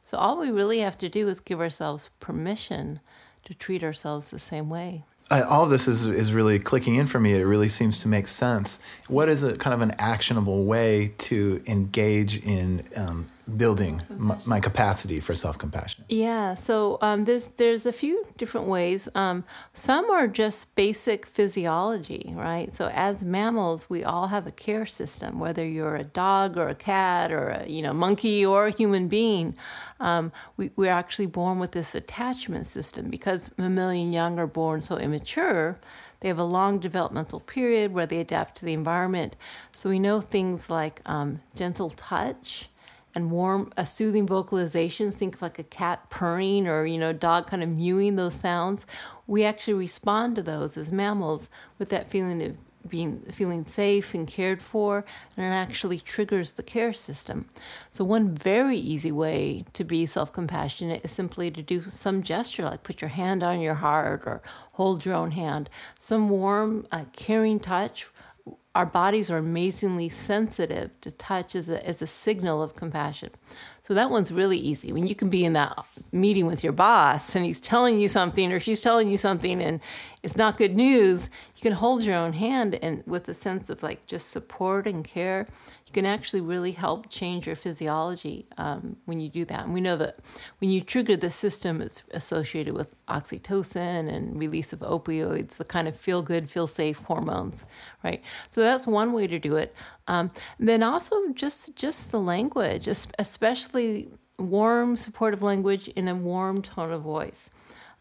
So 0.04 0.18
all 0.18 0.38
we 0.38 0.50
really 0.50 0.78
have 0.80 0.96
to 0.98 1.08
do 1.08 1.28
is 1.28 1.40
give 1.40 1.60
ourselves 1.60 2.10
permission 2.20 3.00
to 3.44 3.54
treat 3.54 3.82
ourselves 3.82 4.30
the 4.30 4.38
same 4.38 4.68
way. 4.68 5.04
I, 5.28 5.42
all 5.42 5.66
this 5.66 5.88
is 5.88 6.06
is 6.06 6.32
really 6.32 6.60
clicking 6.60 6.94
in 6.94 7.08
for 7.08 7.18
me. 7.18 7.34
It 7.34 7.42
really 7.42 7.68
seems 7.68 7.98
to 8.00 8.08
make 8.08 8.28
sense. 8.28 8.78
What 9.08 9.28
is 9.28 9.42
a 9.42 9.56
kind 9.56 9.74
of 9.74 9.80
an 9.80 9.92
actionable 9.98 10.64
way 10.64 11.14
to 11.18 11.60
engage 11.66 12.38
in 12.44 12.84
um, 12.96 13.26
building 13.56 14.02
my, 14.08 14.36
my, 14.44 14.60
capacity 14.60 15.20
for 15.20 15.34
self 15.34 15.56
compassion? 15.58 16.04
Yeah, 16.08 16.54
so 16.54 16.98
um, 17.00 17.24
there's 17.24 17.48
there's 17.48 17.86
a 17.86 17.92
few 17.92 18.24
different 18.36 18.66
ways. 18.66 19.08
Um, 19.14 19.44
some 19.72 20.10
are 20.10 20.26
just 20.26 20.74
basic 20.74 21.26
physiology, 21.26 22.32
right? 22.34 22.72
So 22.74 22.90
as 22.92 23.22
mammals, 23.22 23.88
we 23.88 24.02
all 24.02 24.28
have 24.28 24.46
a 24.46 24.50
care 24.50 24.86
system, 24.86 25.38
whether 25.38 25.64
you're 25.64 25.96
a 25.96 26.04
dog 26.04 26.56
or 26.56 26.68
a 26.68 26.74
cat 26.74 27.30
or 27.30 27.50
a 27.50 27.68
you 27.68 27.82
know 27.82 27.92
monkey 27.92 28.44
or 28.44 28.66
a 28.66 28.70
human 28.70 29.08
being. 29.08 29.56
Um, 30.00 30.32
we, 30.56 30.70
we're 30.76 30.90
actually 30.90 31.26
born 31.26 31.58
with 31.58 31.72
this 31.72 31.94
attachment 31.94 32.66
system 32.66 33.08
because 33.08 33.50
mammalian 33.56 34.12
young 34.12 34.38
are 34.38 34.46
born 34.46 34.80
so 34.80 34.96
immature. 34.98 35.78
They 36.20 36.28
have 36.28 36.38
a 36.38 36.44
long 36.44 36.78
developmental 36.78 37.40
period 37.40 37.92
where 37.92 38.06
they 38.06 38.18
adapt 38.18 38.56
to 38.58 38.64
the 38.64 38.72
environment. 38.72 39.36
So 39.74 39.90
we 39.90 39.98
know 39.98 40.20
things 40.20 40.70
like 40.70 41.00
um, 41.04 41.42
gentle 41.54 41.90
touch 41.90 42.68
and 43.16 43.30
warm, 43.30 43.72
a 43.76 43.86
soothing 43.86 44.26
vocalization. 44.26 45.10
Think 45.10 45.36
of 45.36 45.42
like 45.42 45.58
a 45.58 45.64
cat 45.64 46.10
purring 46.10 46.68
or 46.68 46.84
you 46.84 46.98
know, 46.98 47.12
dog 47.12 47.48
kind 47.48 47.62
of 47.62 47.70
mewing 47.70 48.14
those 48.16 48.34
sounds. 48.34 48.86
We 49.26 49.42
actually 49.42 49.74
respond 49.74 50.36
to 50.36 50.42
those 50.42 50.76
as 50.76 50.92
mammals 50.92 51.48
with 51.78 51.88
that 51.88 52.10
feeling 52.10 52.42
of 52.42 52.56
being 52.88 53.20
feeling 53.32 53.64
safe 53.64 54.14
and 54.14 54.28
cared 54.28 54.62
for, 54.62 55.04
and 55.36 55.44
it 55.44 55.56
actually 55.56 55.98
triggers 55.98 56.52
the 56.52 56.62
care 56.62 56.92
system. 56.92 57.48
So 57.90 58.04
one 58.04 58.34
very 58.34 58.78
easy 58.78 59.10
way 59.10 59.64
to 59.72 59.82
be 59.82 60.06
self-compassionate 60.06 61.04
is 61.04 61.10
simply 61.10 61.50
to 61.50 61.62
do 61.62 61.82
some 61.82 62.22
gesture, 62.22 62.64
like 62.64 62.84
put 62.84 63.00
your 63.00 63.08
hand 63.08 63.42
on 63.42 63.60
your 63.60 63.74
heart 63.74 64.22
or 64.24 64.40
hold 64.72 65.04
your 65.04 65.14
own 65.14 65.32
hand. 65.32 65.68
Some 65.98 66.28
warm, 66.28 66.86
uh, 66.92 67.06
caring 67.12 67.58
touch 67.58 68.06
our 68.76 68.84
bodies 68.84 69.30
are 69.30 69.38
amazingly 69.38 70.10
sensitive 70.10 70.90
to 71.00 71.10
touch 71.10 71.54
as 71.54 71.70
a, 71.70 71.84
as 71.88 72.02
a 72.02 72.06
signal 72.06 72.62
of 72.62 72.74
compassion. 72.74 73.30
So 73.80 73.94
that 73.94 74.10
one's 74.10 74.30
really 74.30 74.58
easy. 74.58 74.92
When 74.92 75.06
you 75.06 75.14
can 75.14 75.30
be 75.30 75.46
in 75.46 75.54
that 75.54 75.78
meeting 76.12 76.44
with 76.44 76.62
your 76.62 76.74
boss 76.74 77.34
and 77.34 77.46
he's 77.46 77.58
telling 77.58 77.98
you 77.98 78.06
something 78.06 78.52
or 78.52 78.60
she's 78.60 78.82
telling 78.82 79.08
you 79.08 79.16
something 79.16 79.62
and 79.62 79.80
it's 80.22 80.36
not 80.36 80.58
good 80.58 80.76
news, 80.76 81.30
you 81.56 81.62
can 81.62 81.72
hold 81.72 82.02
your 82.02 82.16
own 82.16 82.34
hand 82.34 82.78
and 82.82 83.02
with 83.06 83.28
a 83.30 83.34
sense 83.34 83.70
of 83.70 83.82
like 83.82 84.06
just 84.06 84.28
support 84.28 84.86
and 84.86 85.04
care 85.04 85.46
can 85.96 86.04
actually 86.04 86.42
really 86.42 86.72
help 86.72 87.08
change 87.08 87.46
your 87.46 87.56
physiology 87.56 88.44
um, 88.58 88.98
when 89.06 89.18
you 89.18 89.30
do 89.30 89.46
that. 89.46 89.64
And 89.64 89.72
we 89.72 89.80
know 89.80 89.96
that 89.96 90.18
when 90.58 90.68
you 90.68 90.82
trigger 90.82 91.16
the 91.16 91.30
system, 91.30 91.80
it's 91.80 92.02
associated 92.10 92.74
with 92.74 92.94
oxytocin 93.06 94.06
and 94.14 94.38
release 94.38 94.74
of 94.74 94.80
opioids, 94.80 95.56
the 95.56 95.64
kind 95.64 95.88
of 95.88 95.96
feel 95.96 96.20
good, 96.20 96.50
feel 96.50 96.66
safe 96.66 96.98
hormones, 96.98 97.64
right? 98.04 98.22
So 98.50 98.60
that's 98.60 98.86
one 98.86 99.14
way 99.14 99.26
to 99.26 99.38
do 99.38 99.56
it. 99.56 99.74
Um, 100.06 100.32
then 100.60 100.82
also 100.82 101.16
just 101.32 101.74
just 101.76 102.10
the 102.10 102.20
language, 102.20 102.86
especially 103.18 104.10
warm, 104.38 104.98
supportive 104.98 105.42
language 105.42 105.88
in 105.88 106.08
a 106.08 106.14
warm 106.14 106.60
tone 106.60 106.92
of 106.92 107.00
voice. 107.00 107.48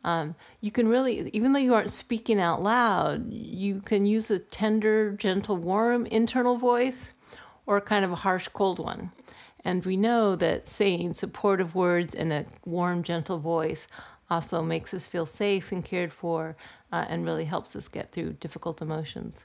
Um, 0.03 0.35
you 0.59 0.69
can 0.69 0.89
really, 0.89 1.31
even 1.31 1.53
though 1.53 1.59
you 1.59 1.73
aren't 1.73 1.89
speaking 1.89 2.41
out 2.41 2.61
loud, 2.61 3.31
you 3.31 3.79
can 3.79 4.05
use 4.05 4.29
a 4.29 4.37
tender, 4.37 5.13
gentle, 5.13 5.55
warm 5.55 6.05
internal 6.07 6.57
voice 6.57 7.14
or 7.65 7.81
kind 7.81 8.05
of 8.05 8.11
a 8.11 8.15
harsh, 8.17 8.47
cold 8.49 8.79
one. 8.79 9.11
And 9.63 9.83
we 9.83 9.97
know 9.97 10.35
that 10.35 10.69
saying 10.69 11.13
supportive 11.15 11.73
words 11.73 12.13
in 12.13 12.31
a 12.31 12.45
warm, 12.65 13.01
gentle 13.01 13.39
voice 13.39 13.87
also 14.29 14.61
makes 14.61 14.93
us 14.93 15.07
feel 15.07 15.25
safe 15.25 15.71
and 15.71 15.83
cared 15.83 16.13
for 16.13 16.55
uh, 16.91 17.05
and 17.09 17.25
really 17.25 17.45
helps 17.45 17.75
us 17.75 17.87
get 17.87 18.11
through 18.11 18.33
difficult 18.33 18.81
emotions. 18.81 19.43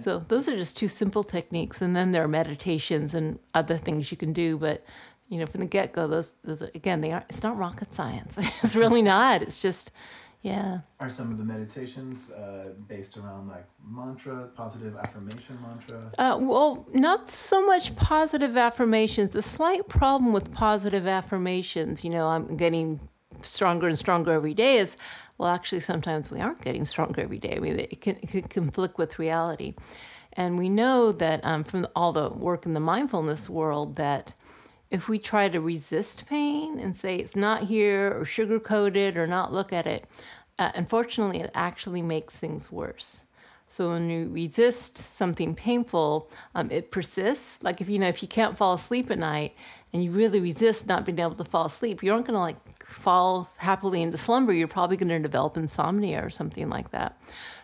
So, 0.00 0.18
those 0.28 0.48
are 0.48 0.56
just 0.56 0.76
two 0.76 0.88
simple 0.88 1.24
techniques. 1.24 1.80
And 1.82 1.96
then 1.96 2.12
there 2.12 2.22
are 2.22 2.28
meditations 2.28 3.14
and 3.14 3.38
other 3.54 3.76
things 3.76 4.10
you 4.10 4.16
can 4.16 4.32
do. 4.32 4.58
But, 4.58 4.84
you 5.28 5.38
know, 5.38 5.46
from 5.46 5.60
the 5.60 5.66
get 5.66 5.92
go, 5.92 6.06
those, 6.06 6.34
those 6.44 6.62
are, 6.62 6.70
again, 6.74 7.00
they 7.00 7.12
aren't, 7.12 7.26
it's 7.28 7.42
not 7.42 7.58
rocket 7.58 7.92
science. 7.92 8.36
it's 8.62 8.76
really 8.76 9.02
not. 9.02 9.42
It's 9.42 9.60
just, 9.60 9.90
yeah. 10.42 10.80
Are 11.00 11.08
some 11.08 11.30
of 11.30 11.38
the 11.38 11.44
meditations 11.44 12.30
uh, 12.30 12.72
based 12.88 13.16
around 13.16 13.48
like 13.48 13.66
mantra, 13.88 14.50
positive 14.54 14.96
affirmation 14.96 15.58
mantra? 15.62 16.10
Uh, 16.18 16.36
well, 16.40 16.86
not 16.92 17.30
so 17.30 17.64
much 17.64 17.94
positive 17.94 18.56
affirmations. 18.56 19.30
The 19.30 19.42
slight 19.42 19.88
problem 19.88 20.32
with 20.32 20.52
positive 20.52 21.06
affirmations, 21.06 22.02
you 22.02 22.10
know, 22.10 22.26
I'm 22.26 22.56
getting 22.56 23.00
stronger 23.42 23.86
and 23.86 23.96
stronger 23.96 24.32
every 24.32 24.54
day 24.54 24.78
is 24.78 24.96
well, 25.38 25.50
actually, 25.50 25.80
sometimes 25.80 26.30
we 26.30 26.40
aren't 26.40 26.60
getting 26.60 26.84
stronger 26.84 27.20
every 27.22 27.38
day. 27.38 27.54
I 27.56 27.58
mean, 27.58 27.78
it 27.78 28.00
can, 28.00 28.16
it 28.22 28.30
can 28.30 28.42
conflict 28.42 28.98
with 28.98 29.18
reality. 29.18 29.74
And 30.34 30.56
we 30.56 30.68
know 30.68 31.12
that 31.12 31.44
um, 31.44 31.64
from 31.64 31.86
all 31.96 32.12
the 32.12 32.30
work 32.30 32.64
in 32.64 32.74
the 32.74 32.80
mindfulness 32.80 33.50
world 33.50 33.96
that 33.96 34.34
if 34.92 35.08
we 35.08 35.18
try 35.18 35.48
to 35.48 35.58
resist 35.58 36.26
pain 36.26 36.78
and 36.78 36.94
say 36.94 37.16
it's 37.16 37.34
not 37.34 37.64
here 37.64 38.12
or 38.12 38.24
sugarcoat 38.26 38.94
it 38.94 39.16
or 39.16 39.26
not 39.26 39.50
look 39.50 39.72
at 39.72 39.86
it, 39.86 40.04
uh, 40.58 40.70
unfortunately, 40.74 41.40
it 41.40 41.50
actually 41.54 42.02
makes 42.02 42.36
things 42.36 42.70
worse. 42.70 43.24
So 43.70 43.88
when 43.88 44.10
you 44.10 44.28
resist 44.28 44.98
something 44.98 45.54
painful, 45.54 46.30
um, 46.54 46.70
it 46.70 46.90
persists. 46.90 47.58
Like 47.62 47.80
if 47.80 47.88
you 47.88 47.98
know 47.98 48.08
if 48.08 48.20
you 48.20 48.28
can't 48.28 48.58
fall 48.58 48.74
asleep 48.74 49.10
at 49.10 49.18
night 49.18 49.56
and 49.94 50.04
you 50.04 50.10
really 50.10 50.40
resist 50.40 50.86
not 50.86 51.06
being 51.06 51.18
able 51.18 51.36
to 51.36 51.44
fall 51.44 51.64
asleep, 51.64 52.02
you 52.02 52.12
aren't 52.12 52.26
going 52.26 52.34
to 52.34 52.40
like 52.40 52.84
fall 52.84 53.48
happily 53.56 54.02
into 54.02 54.18
slumber. 54.18 54.52
You're 54.52 54.68
probably 54.68 54.98
going 54.98 55.08
to 55.08 55.18
develop 55.18 55.56
insomnia 55.56 56.22
or 56.22 56.28
something 56.28 56.68
like 56.68 56.90
that. 56.90 57.16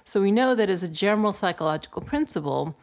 So 0.06 0.22
we 0.22 0.32
know 0.32 0.54
that 0.54 0.70
as 0.70 0.82
a 0.82 0.88
general 0.88 1.34
psychological 1.34 2.00
principle, 2.00 2.74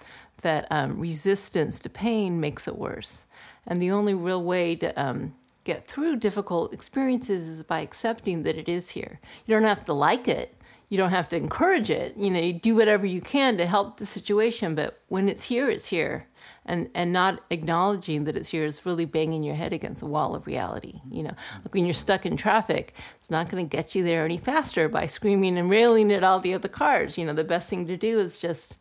that 0.41 0.67
um, 0.69 0.99
resistance 0.99 1.79
to 1.79 1.89
pain 1.89 2.39
makes 2.39 2.67
it 2.67 2.77
worse. 2.77 3.25
And 3.67 3.81
the 3.81 3.91
only 3.91 4.13
real 4.13 4.43
way 4.43 4.75
to 4.75 5.01
um, 5.01 5.33
get 5.63 5.85
through 5.87 6.17
difficult 6.17 6.73
experiences 6.73 7.47
is 7.47 7.63
by 7.63 7.79
accepting 7.79 8.43
that 8.43 8.57
it 8.57 8.69
is 8.69 8.91
here. 8.91 9.19
You 9.45 9.55
don't 9.55 9.63
have 9.63 9.85
to 9.85 9.93
like 9.93 10.27
it. 10.27 10.55
You 10.87 10.97
don't 10.99 11.09
have 11.09 11.27
to 11.29 11.35
encourage 11.35 11.89
it. 11.89 12.15
You 12.15 12.29
know, 12.29 12.39
you 12.39 12.53
do 12.53 12.75
whatever 12.75 13.07
you 13.07 13.19
can 13.19 13.57
to 13.57 13.65
help 13.65 13.97
the 13.97 14.05
situation, 14.05 14.75
but 14.75 15.01
when 15.07 15.27
it's 15.27 15.43
here, 15.45 15.69
it's 15.69 15.87
here. 15.87 16.27
And 16.67 16.89
and 16.93 17.11
not 17.11 17.41
acknowledging 17.49 18.23
that 18.25 18.37
it's 18.37 18.49
here 18.49 18.65
is 18.65 18.85
really 18.85 19.05
banging 19.05 19.43
your 19.43 19.55
head 19.55 19.73
against 19.73 20.03
a 20.03 20.07
wall 20.07 20.35
of 20.35 20.45
reality. 20.45 21.01
You 21.09 21.23
know, 21.23 21.33
like 21.63 21.73
when 21.73 21.85
you're 21.85 21.93
stuck 21.93 22.25
in 22.25 22.37
traffic, 22.37 22.93
it's 23.15 23.31
not 23.31 23.49
going 23.49 23.67
to 23.67 23.75
get 23.75 23.95
you 23.95 24.03
there 24.03 24.25
any 24.25 24.37
faster 24.37 24.87
by 24.87 25.07
screaming 25.07 25.57
and 25.57 25.69
railing 25.69 26.11
at 26.11 26.23
all 26.23 26.39
the 26.39 26.53
other 26.53 26.67
cars. 26.67 27.17
You 27.17 27.25
know, 27.25 27.33
the 27.33 27.43
best 27.43 27.69
thing 27.69 27.87
to 27.87 27.97
do 27.97 28.19
is 28.19 28.39
just 28.39 28.77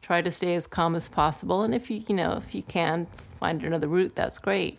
try 0.00 0.22
to 0.22 0.30
stay 0.30 0.54
as 0.54 0.66
calm 0.66 0.94
as 0.94 1.08
possible. 1.08 1.62
And 1.62 1.74
if 1.74 1.90
you 1.90 2.04
you 2.08 2.14
know 2.14 2.40
if 2.44 2.54
you 2.54 2.62
can 2.62 3.08
find 3.42 3.64
another 3.64 3.88
route, 3.88 4.14
that's 4.14 4.38
great. 4.38 4.78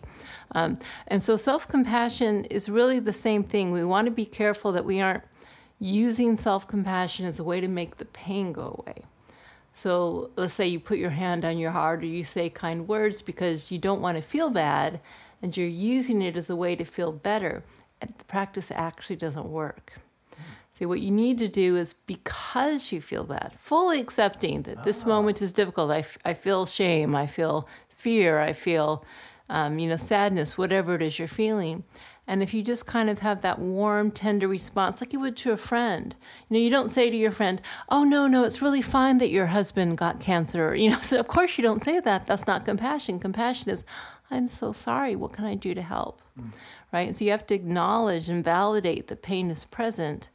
Um, 0.52 0.78
and 1.06 1.22
so 1.22 1.36
self 1.36 1.68
compassion 1.68 2.46
is 2.46 2.70
really 2.70 2.98
the 2.98 3.12
same 3.12 3.44
thing. 3.44 3.70
We 3.70 3.84
want 3.84 4.06
to 4.06 4.10
be 4.10 4.24
careful 4.24 4.72
that 4.72 4.86
we 4.86 5.02
aren't 5.02 5.24
using 5.78 6.38
self 6.38 6.66
compassion 6.66 7.26
as 7.26 7.38
a 7.38 7.44
way 7.44 7.60
to 7.60 7.68
make 7.68 7.98
the 7.98 8.06
pain 8.06 8.52
go 8.52 8.82
away. 8.82 9.02
So 9.74 10.30
let's 10.36 10.54
say 10.54 10.66
you 10.66 10.80
put 10.80 10.96
your 10.98 11.10
hand 11.10 11.44
on 11.44 11.58
your 11.58 11.72
heart 11.72 12.02
or 12.02 12.06
you 12.06 12.24
say 12.24 12.48
kind 12.48 12.88
words 12.88 13.20
because 13.20 13.70
you 13.70 13.78
don't 13.78 14.00
want 14.00 14.16
to 14.16 14.22
feel 14.22 14.48
bad 14.48 15.00
and 15.42 15.54
you're 15.54 15.66
using 15.94 16.22
it 16.22 16.36
as 16.36 16.48
a 16.48 16.56
way 16.56 16.74
to 16.74 16.84
feel 16.84 17.12
better. 17.12 17.64
And 18.00 18.14
the 18.16 18.24
practice 18.24 18.70
actually 18.70 19.16
doesn't 19.16 19.50
work. 19.50 19.92
See, 20.78 20.86
what 20.86 21.00
you 21.00 21.12
need 21.12 21.38
to 21.38 21.46
do 21.46 21.76
is 21.76 21.94
because 22.06 22.90
you 22.90 23.00
feel 23.00 23.22
bad, 23.22 23.52
fully 23.56 24.00
accepting 24.00 24.62
that 24.62 24.84
this 24.84 25.06
moment 25.06 25.40
is 25.40 25.52
difficult. 25.52 25.92
I, 25.92 25.98
f- 25.98 26.18
I 26.24 26.34
feel 26.34 26.66
shame, 26.66 27.14
I 27.14 27.28
feel 27.28 27.68
fear, 28.04 28.38
I 28.38 28.52
feel, 28.52 29.02
um, 29.48 29.78
you 29.78 29.88
know, 29.88 29.96
sadness, 29.96 30.58
whatever 30.58 30.94
it 30.94 31.00
is 31.00 31.18
you're 31.18 31.26
feeling. 31.26 31.84
And 32.26 32.42
if 32.42 32.52
you 32.52 32.62
just 32.62 32.84
kind 32.84 33.08
of 33.08 33.20
have 33.20 33.40
that 33.40 33.58
warm, 33.58 34.10
tender 34.10 34.46
response, 34.46 35.00
like 35.00 35.14
you 35.14 35.20
would 35.20 35.38
to 35.38 35.52
a 35.52 35.56
friend, 35.56 36.14
you 36.48 36.54
know, 36.54 36.60
you 36.62 36.68
don't 36.68 36.90
say 36.90 37.08
to 37.08 37.16
your 37.16 37.32
friend, 37.32 37.62
"Oh 37.88 38.04
no, 38.04 38.26
no, 38.26 38.44
it's 38.44 38.60
really 38.60 38.82
fine 38.82 39.16
that 39.18 39.30
your 39.30 39.46
husband 39.46 39.96
got 39.96 40.20
cancer." 40.20 40.74
You 40.82 40.90
know, 40.90 41.00
so 41.00 41.18
of 41.18 41.28
course 41.28 41.56
you 41.56 41.64
don't 41.64 41.82
say 41.82 41.98
that. 42.00 42.26
That's 42.26 42.46
not 42.46 42.66
compassion. 42.66 43.18
Compassion 43.18 43.70
is, 43.70 43.84
"I'm 44.30 44.48
so 44.48 44.72
sorry. 44.72 45.16
What 45.16 45.32
can 45.32 45.46
I 45.46 45.54
do 45.54 45.72
to 45.74 45.82
help?" 45.82 46.20
Mm. 46.38 46.52
Right? 46.92 47.16
So 47.16 47.24
you 47.24 47.30
have 47.30 47.46
to 47.46 47.54
acknowledge 47.54 48.28
and 48.28 48.44
validate 48.44 49.06
that 49.08 49.22
pain 49.22 49.50
is 49.50 49.64
present, 49.64 50.28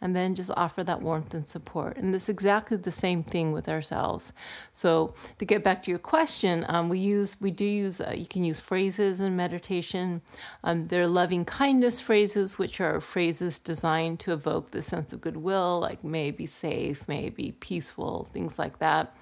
and 0.00 0.16
then 0.16 0.34
just 0.34 0.50
offer 0.56 0.82
that 0.84 1.02
warmth 1.02 1.34
and 1.34 1.46
support. 1.46 1.96
And 1.96 2.14
it's 2.14 2.28
exactly 2.28 2.76
the 2.76 2.92
same 2.92 3.22
thing 3.22 3.52
with 3.52 3.68
ourselves. 3.68 4.32
So 4.72 5.14
to 5.38 5.44
get 5.44 5.62
back 5.62 5.82
to 5.84 5.90
your 5.90 5.98
question, 5.98 6.64
um, 6.68 6.88
we 6.88 6.98
use 6.98 7.36
we 7.40 7.50
do 7.50 7.64
use 7.64 8.00
uh, 8.00 8.14
you 8.16 8.26
can 8.26 8.44
use 8.44 8.60
phrases 8.60 9.20
in 9.20 9.36
meditation. 9.36 10.22
Um, 10.64 10.84
they're 10.84 11.06
loving 11.06 11.44
kindness 11.44 12.00
phrases, 12.00 12.58
which 12.58 12.80
are 12.80 13.00
phrases 13.00 13.58
designed 13.58 14.20
to 14.20 14.32
evoke 14.32 14.70
the 14.70 14.82
sense 14.82 15.12
of 15.12 15.20
goodwill, 15.20 15.80
like 15.80 16.02
may 16.02 16.30
be 16.30 16.46
safe, 16.46 17.06
may 17.06 17.28
be 17.28 17.52
peaceful, 17.52 18.28
things 18.32 18.58
like 18.58 18.78
that, 18.78 19.14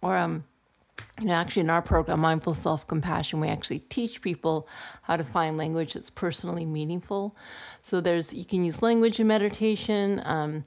or 0.00 0.16
um 0.16 0.44
know, 1.20 1.34
actually, 1.34 1.60
in 1.60 1.70
our 1.70 1.82
program, 1.82 2.20
Mindful 2.20 2.54
Self 2.54 2.86
Compassion, 2.86 3.40
we 3.40 3.48
actually 3.48 3.80
teach 3.80 4.22
people 4.22 4.66
how 5.02 5.16
to 5.16 5.24
find 5.24 5.56
language 5.56 5.92
that's 5.92 6.10
personally 6.10 6.64
meaningful. 6.64 7.36
So 7.82 8.00
there's 8.00 8.32
you 8.32 8.44
can 8.44 8.64
use 8.64 8.82
language 8.82 9.20
in 9.20 9.26
meditation. 9.26 10.22
Um, 10.24 10.64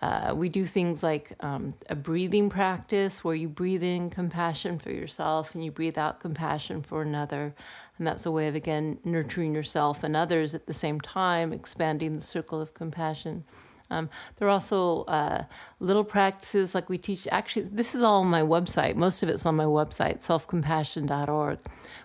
uh, 0.00 0.32
we 0.36 0.48
do 0.48 0.64
things 0.64 1.02
like 1.02 1.32
um, 1.40 1.74
a 1.90 1.96
breathing 1.96 2.48
practice 2.48 3.24
where 3.24 3.34
you 3.34 3.48
breathe 3.48 3.82
in 3.82 4.10
compassion 4.10 4.78
for 4.78 4.92
yourself 4.92 5.54
and 5.54 5.64
you 5.64 5.72
breathe 5.72 5.98
out 5.98 6.20
compassion 6.20 6.82
for 6.82 7.02
another. 7.02 7.52
And 7.98 8.06
that's 8.06 8.24
a 8.24 8.30
way 8.30 8.46
of, 8.46 8.54
again, 8.54 9.00
nurturing 9.04 9.54
yourself 9.54 10.04
and 10.04 10.16
others 10.16 10.54
at 10.54 10.66
the 10.66 10.74
same 10.74 11.00
time, 11.00 11.52
expanding 11.52 12.14
the 12.14 12.22
circle 12.22 12.60
of 12.60 12.74
compassion. 12.74 13.44
Um, 13.90 14.10
there 14.36 14.48
are 14.48 14.50
also 14.50 15.04
uh, 15.04 15.44
little 15.80 16.04
practices 16.04 16.74
like 16.74 16.88
we 16.88 16.98
teach. 16.98 17.26
Actually, 17.30 17.66
this 17.72 17.94
is 17.94 18.02
all 18.02 18.20
on 18.20 18.28
my 18.28 18.42
website. 18.42 18.96
Most 18.96 19.22
of 19.22 19.28
it's 19.28 19.46
on 19.46 19.56
my 19.56 19.64
website, 19.64 20.24
selfcompassion.org. 20.24 21.58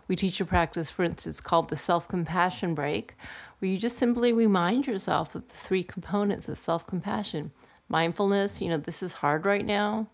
We 0.07 0.15
teach 0.15 0.39
a 0.39 0.45
practice, 0.45 0.89
for 0.89 1.03
instance, 1.03 1.41
called 1.41 1.69
the 1.69 1.77
self 1.77 2.07
compassion 2.07 2.73
break, 2.73 3.15
where 3.59 3.69
you 3.69 3.77
just 3.77 3.97
simply 3.97 4.31
remind 4.31 4.87
yourself 4.87 5.35
of 5.35 5.47
the 5.47 5.53
three 5.53 5.83
components 5.83 6.47
of 6.47 6.57
self 6.57 6.85
compassion 6.87 7.51
mindfulness, 7.93 8.61
you 8.61 8.69
know, 8.69 8.77
this 8.77 9.03
is 9.03 9.13
hard 9.13 9.45
right 9.45 9.65
now. 9.65 10.07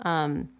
Um, 0.00 0.50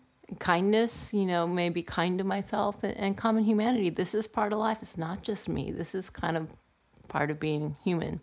kindness, 0.41 1.15
you 1.15 1.25
know, 1.25 1.47
maybe 1.47 1.83
kind 1.83 2.19
to 2.19 2.25
myself, 2.25 2.83
and, 2.83 2.97
and 2.97 3.17
common 3.17 3.45
humanity. 3.45 3.91
This 3.91 4.13
is 4.15 4.27
part 4.27 4.53
of 4.53 4.59
life. 4.59 4.79
It's 4.83 4.99
not 4.99 5.23
just 5.23 5.49
me. 5.49 5.71
This 5.71 5.95
is 5.95 6.11
kind 6.11 6.37
of 6.37 6.49
part 7.09 7.31
of 7.31 7.41
being 7.41 7.77
human. 7.85 8.21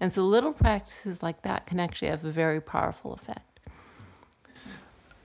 And 0.00 0.12
so 0.12 0.22
little 0.22 0.52
practices 0.52 1.22
like 1.22 1.42
that 1.42 1.66
can 1.66 1.80
actually 1.80 2.08
have 2.08 2.24
a 2.24 2.30
very 2.30 2.60
powerful 2.60 3.12
effect. 3.14 3.60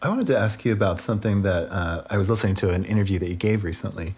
I 0.02 0.10
wanted 0.10 0.28
to 0.28 0.38
ask 0.38 0.66
you 0.66 0.74
about 0.74 1.00
something 1.00 1.44
that 1.44 1.70
uh, 1.72 2.04
I 2.10 2.18
was 2.18 2.30
listening 2.30 2.56
to 2.56 2.72
an 2.72 2.84
interview 2.84 3.20
that 3.20 3.30
you 3.30 3.36
gave 3.36 3.64
recently. 3.64 4.16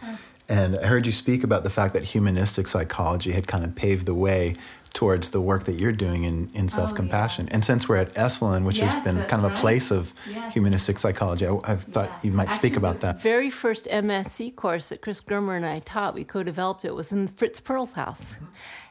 And 0.49 0.77
I 0.77 0.87
heard 0.87 1.05
you 1.05 1.11
speak 1.11 1.43
about 1.43 1.63
the 1.63 1.69
fact 1.69 1.93
that 1.93 2.03
humanistic 2.03 2.67
psychology 2.67 3.31
had 3.31 3.47
kind 3.47 3.63
of 3.63 3.75
paved 3.75 4.05
the 4.05 4.13
way 4.13 4.55
towards 4.93 5.31
the 5.31 5.41
work 5.41 5.65
that 5.65 5.73
you're 5.73 5.91
doing 5.91 6.23
in, 6.23 6.49
in 6.53 6.69
self 6.69 6.95
compassion. 6.95 7.45
Oh, 7.45 7.49
yeah. 7.49 7.55
And 7.55 7.65
since 7.65 7.89
we're 7.89 7.97
at 7.97 8.13
Esalen, 8.15 8.65
which 8.65 8.79
yes, 8.79 8.93
has 8.93 9.03
been 9.03 9.23
kind 9.25 9.45
of 9.45 9.51
a 9.51 9.55
place 9.55 9.91
of 9.91 10.13
yes. 10.29 10.53
humanistic 10.53 10.97
psychology, 10.97 11.45
I, 11.45 11.53
I 11.63 11.75
thought 11.75 12.09
yeah. 12.09 12.19
you 12.23 12.31
might 12.31 12.47
Actually, 12.47 12.69
speak 12.69 12.77
about 12.77 13.01
that. 13.01 13.17
The 13.17 13.21
very 13.21 13.49
first 13.49 13.85
MSC 13.85 14.55
course 14.55 14.89
that 14.89 15.01
Chris 15.01 15.21
Germer 15.21 15.55
and 15.55 15.65
I 15.65 15.79
taught, 15.79 16.15
we 16.15 16.23
co 16.23 16.43
developed 16.43 16.85
it, 16.85 16.95
was 16.95 17.11
in 17.11 17.27
Fritz 17.27 17.59
Perls' 17.59 17.93
house. 17.93 18.35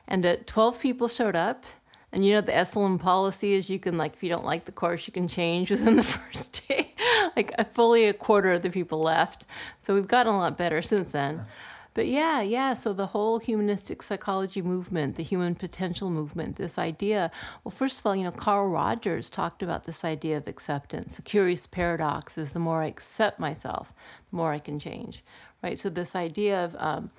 And 0.07 0.25
uh, 0.25 0.37
12 0.47 0.81
people 0.81 1.09
showed 1.09 1.37
up. 1.37 1.65
And 2.13 2.25
you 2.25 2.33
know, 2.33 2.41
the 2.41 2.53
Esalen 2.53 3.01
policy 3.01 3.55
is 3.55 3.69
you 3.69 3.81
can, 3.81 3.99
like, 3.99 4.15
if 4.15 4.23
you 4.23 4.29
don't 4.29 4.45
like 4.45 4.67
the 4.67 4.73
course, 4.73 5.07
you 5.07 5.13
can 5.13 5.27
change 5.27 5.71
within 5.73 5.97
the 5.97 6.03
first 6.03 6.67
day. 6.69 6.95
like, 7.37 7.53
a, 7.59 7.65
fully 7.65 8.07
a 8.07 8.13
quarter 8.13 8.53
of 8.53 8.63
the 8.63 8.71
people 8.71 9.01
left. 9.01 9.47
So 9.81 9.95
we've 9.95 10.07
gotten 10.07 10.35
a 10.35 10.39
lot 10.39 10.57
better 10.57 10.81
since 10.83 11.13
then. 11.13 11.47
But 11.95 12.09
yeah, 12.09 12.43
yeah. 12.43 12.75
So 12.75 12.93
the 12.93 13.07
whole 13.07 13.39
humanistic 13.39 14.03
psychology 14.03 14.61
movement, 14.61 15.15
the 15.15 15.23
human 15.23 15.55
potential 15.55 16.11
movement, 16.11 16.57
this 16.57 16.77
idea. 16.77 17.31
Well, 17.63 17.71
first 17.71 18.01
of 18.01 18.07
all, 18.07 18.17
you 18.17 18.25
know, 18.25 18.33
Carl 18.33 18.69
Rogers 18.69 19.31
talked 19.31 19.63
about 19.63 19.85
this 19.85 20.05
idea 20.05 20.37
of 20.37 20.49
acceptance. 20.49 21.17
The 21.17 21.23
curious 21.23 21.69
paradox 21.69 22.37
is 22.37 22.53
the 22.53 22.59
more 22.59 22.83
I 22.83 22.87
accept 22.87 23.39
myself, 23.39 23.95
the 24.31 24.37
more 24.37 24.53
I 24.53 24.59
can 24.59 24.81
change, 24.81 25.25
right? 25.63 25.79
So 25.79 25.89
this 25.89 26.17
idea 26.17 26.65
of 26.65 26.75
um, 26.81 27.11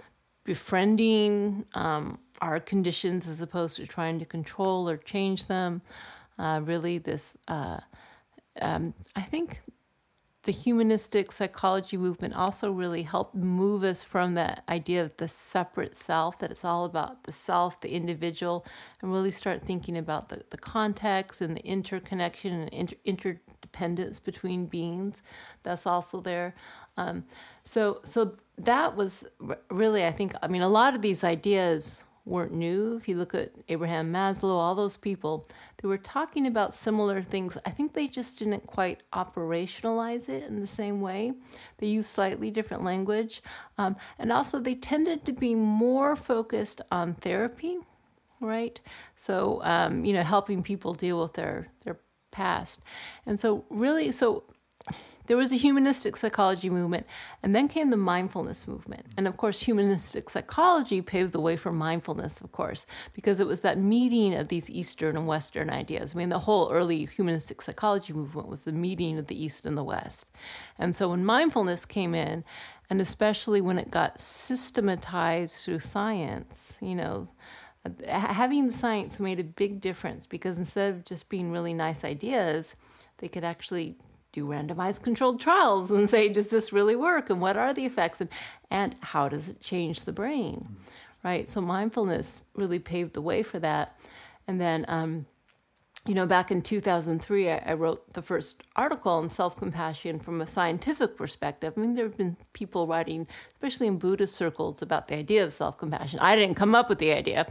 befriending 0.43 1.65
um, 1.73 2.19
our 2.41 2.59
conditions 2.59 3.27
as 3.27 3.41
opposed 3.41 3.75
to 3.77 3.87
trying 3.87 4.19
to 4.19 4.25
control 4.25 4.89
or 4.89 4.97
change 4.97 5.47
them. 5.47 5.81
Uh, 6.37 6.61
really, 6.63 6.97
this, 6.97 7.37
uh, 7.47 7.79
um, 8.61 8.93
I 9.15 9.21
think 9.21 9.61
the 10.43 10.51
humanistic 10.51 11.31
psychology 11.31 11.97
movement 11.97 12.35
also 12.35 12.71
really 12.71 13.03
helped 13.03 13.33
move 13.33 13.83
us 13.83 14.03
from 14.03 14.35
that 14.35 14.63
idea 14.69 15.01
of 15.01 15.17
the 15.17 15.27
separate 15.27 15.95
self, 15.95 16.37
that 16.39 16.51
it's 16.51 16.63
all 16.63 16.85
about 16.85 17.23
the 17.23 17.33
self, 17.33 17.81
the 17.81 17.89
individual, 17.89 18.65
and 19.01 19.11
really 19.11 19.31
start 19.31 19.63
thinking 19.63 19.97
about 19.97 20.29
the, 20.29 20.43
the 20.51 20.57
context 20.57 21.41
and 21.41 21.57
the 21.57 21.65
interconnection 21.65 22.53
and 22.53 22.69
inter- 22.71 23.39
interdependence 23.75 24.19
between 24.19 24.65
beings. 24.65 25.21
That's 25.63 25.85
also 25.85 26.21
there. 26.21 26.55
Um, 26.97 27.25
so, 27.63 28.01
so 28.03 28.35
that 28.57 28.95
was 28.95 29.25
really, 29.69 30.05
I 30.05 30.11
think, 30.11 30.33
I 30.41 30.47
mean, 30.47 30.61
a 30.61 30.69
lot 30.69 30.95
of 30.95 31.01
these 31.01 31.23
ideas 31.23 32.03
weren't 32.25 32.51
new. 32.51 32.97
If 32.97 33.07
you 33.07 33.17
look 33.17 33.35
at 33.35 33.51
Abraham 33.69 34.11
Maslow, 34.11 34.55
all 34.55 34.73
those 34.73 34.97
people, 34.97 35.47
they 35.81 35.87
were 35.87 35.97
talking 35.97 36.47
about 36.47 36.73
similar 36.73 37.21
things. 37.21 37.57
I 37.65 37.69
think 37.69 37.93
they 37.93 38.07
just 38.07 38.39
didn't 38.39 38.65
quite 38.65 39.03
operationalize 39.13 40.27
it 40.27 40.43
in 40.43 40.59
the 40.59 40.67
same 40.67 41.01
way. 41.01 41.33
They 41.77 41.87
used 41.87 42.09
slightly 42.09 42.49
different 42.49 42.83
language. 42.83 43.43
Um, 43.77 43.95
and 44.17 44.31
also, 44.31 44.59
they 44.59 44.75
tended 44.75 45.25
to 45.25 45.33
be 45.33 45.53
more 45.53 46.15
focused 46.15 46.81
on 46.91 47.13
therapy, 47.13 47.77
right? 48.41 48.79
So, 49.15 49.61
um, 49.63 50.03
you 50.03 50.13
know, 50.13 50.23
helping 50.23 50.63
people 50.63 50.95
deal 50.95 51.21
with 51.21 51.33
their, 51.33 51.67
their 51.83 51.99
past. 52.31 52.81
And 53.25 53.39
so, 53.39 53.65
really, 53.69 54.11
so 54.11 54.45
there 55.27 55.37
was 55.37 55.51
a 55.51 55.57
humanistic 55.57 56.15
psychology 56.15 56.69
movement, 56.69 57.05
and 57.41 57.55
then 57.55 57.67
came 57.67 57.89
the 57.89 57.97
mindfulness 57.97 58.67
movement. 58.67 59.05
And 59.17 59.27
of 59.27 59.37
course, 59.37 59.61
humanistic 59.61 60.29
psychology 60.29 61.01
paved 61.01 61.31
the 61.31 61.39
way 61.39 61.57
for 61.57 61.71
mindfulness, 61.71 62.41
of 62.41 62.51
course, 62.51 62.85
because 63.13 63.39
it 63.39 63.47
was 63.47 63.61
that 63.61 63.77
meeting 63.77 64.35
of 64.35 64.47
these 64.47 64.69
Eastern 64.69 65.17
and 65.17 65.27
Western 65.27 65.69
ideas. 65.69 66.13
I 66.13 66.17
mean, 66.17 66.29
the 66.29 66.39
whole 66.39 66.71
early 66.71 67.05
humanistic 67.05 67.61
psychology 67.61 68.13
movement 68.13 68.47
was 68.47 68.65
the 68.65 68.71
meeting 68.71 69.17
of 69.17 69.27
the 69.27 69.41
East 69.41 69.65
and 69.65 69.77
the 69.77 69.83
West. 69.83 70.27
And 70.77 70.95
so 70.95 71.09
when 71.09 71.25
mindfulness 71.25 71.85
came 71.85 72.13
in, 72.13 72.43
and 72.89 73.01
especially 73.01 73.61
when 73.61 73.79
it 73.79 73.89
got 73.89 74.19
systematized 74.19 75.63
through 75.63 75.79
science, 75.79 76.77
you 76.81 76.95
know, 76.95 77.29
having 78.07 78.67
the 78.67 78.73
science 78.73 79.19
made 79.19 79.39
a 79.39 79.43
big 79.43 79.81
difference 79.81 80.25
because 80.25 80.57
instead 80.57 80.93
of 80.93 81.05
just 81.05 81.29
being 81.29 81.51
really 81.51 81.73
nice 81.73 82.03
ideas, 82.03 82.75
they 83.17 83.27
could 83.27 83.43
actually 83.43 83.95
do 84.35 84.45
randomized 84.45 85.01
controlled 85.01 85.39
trials 85.39 85.89
and 85.89 86.09
say, 86.09 86.29
does 86.29 86.49
this 86.49 86.71
really 86.71 86.95
work? 86.95 87.29
And 87.29 87.41
what 87.41 87.57
are 87.57 87.73
the 87.73 87.85
effects? 87.85 88.21
And, 88.21 88.29
and 88.69 88.95
how 89.01 89.29
does 89.29 89.49
it 89.49 89.61
change 89.61 90.01
the 90.01 90.13
brain? 90.13 90.77
right? 91.25 91.49
So 91.49 91.59
mindfulness 91.59 92.41
really 92.53 92.79
paved 92.79 93.13
the 93.13 93.21
way 93.21 93.41
for 93.41 93.57
that. 93.59 93.99
And 94.47 94.61
then, 94.61 94.85
um, 94.87 95.25
you 96.05 96.13
know, 96.13 96.27
back 96.27 96.51
in 96.51 96.61
2003, 96.61 97.49
I, 97.49 97.63
I 97.65 97.73
wrote 97.73 98.13
the 98.13 98.21
first 98.21 98.61
article 98.75 99.13
on 99.13 99.31
self 99.31 99.57
compassion 99.57 100.19
from 100.19 100.39
a 100.39 100.45
scientific 100.45 101.17
perspective. 101.17 101.73
I 101.75 101.79
mean, 101.79 101.95
there 101.95 102.05
have 102.05 102.15
been 102.15 102.37
people 102.53 102.85
writing, 102.85 103.25
especially 103.53 103.87
in 103.87 103.97
Buddhist 103.97 104.35
circles, 104.35 104.83
about 104.83 105.07
the 105.07 105.15
idea 105.15 105.43
of 105.43 105.51
self 105.51 105.79
compassion. 105.79 106.19
I 106.19 106.35
didn't 106.35 106.57
come 106.57 106.75
up 106.75 106.89
with 106.89 106.99
the 106.99 107.11
idea, 107.11 107.47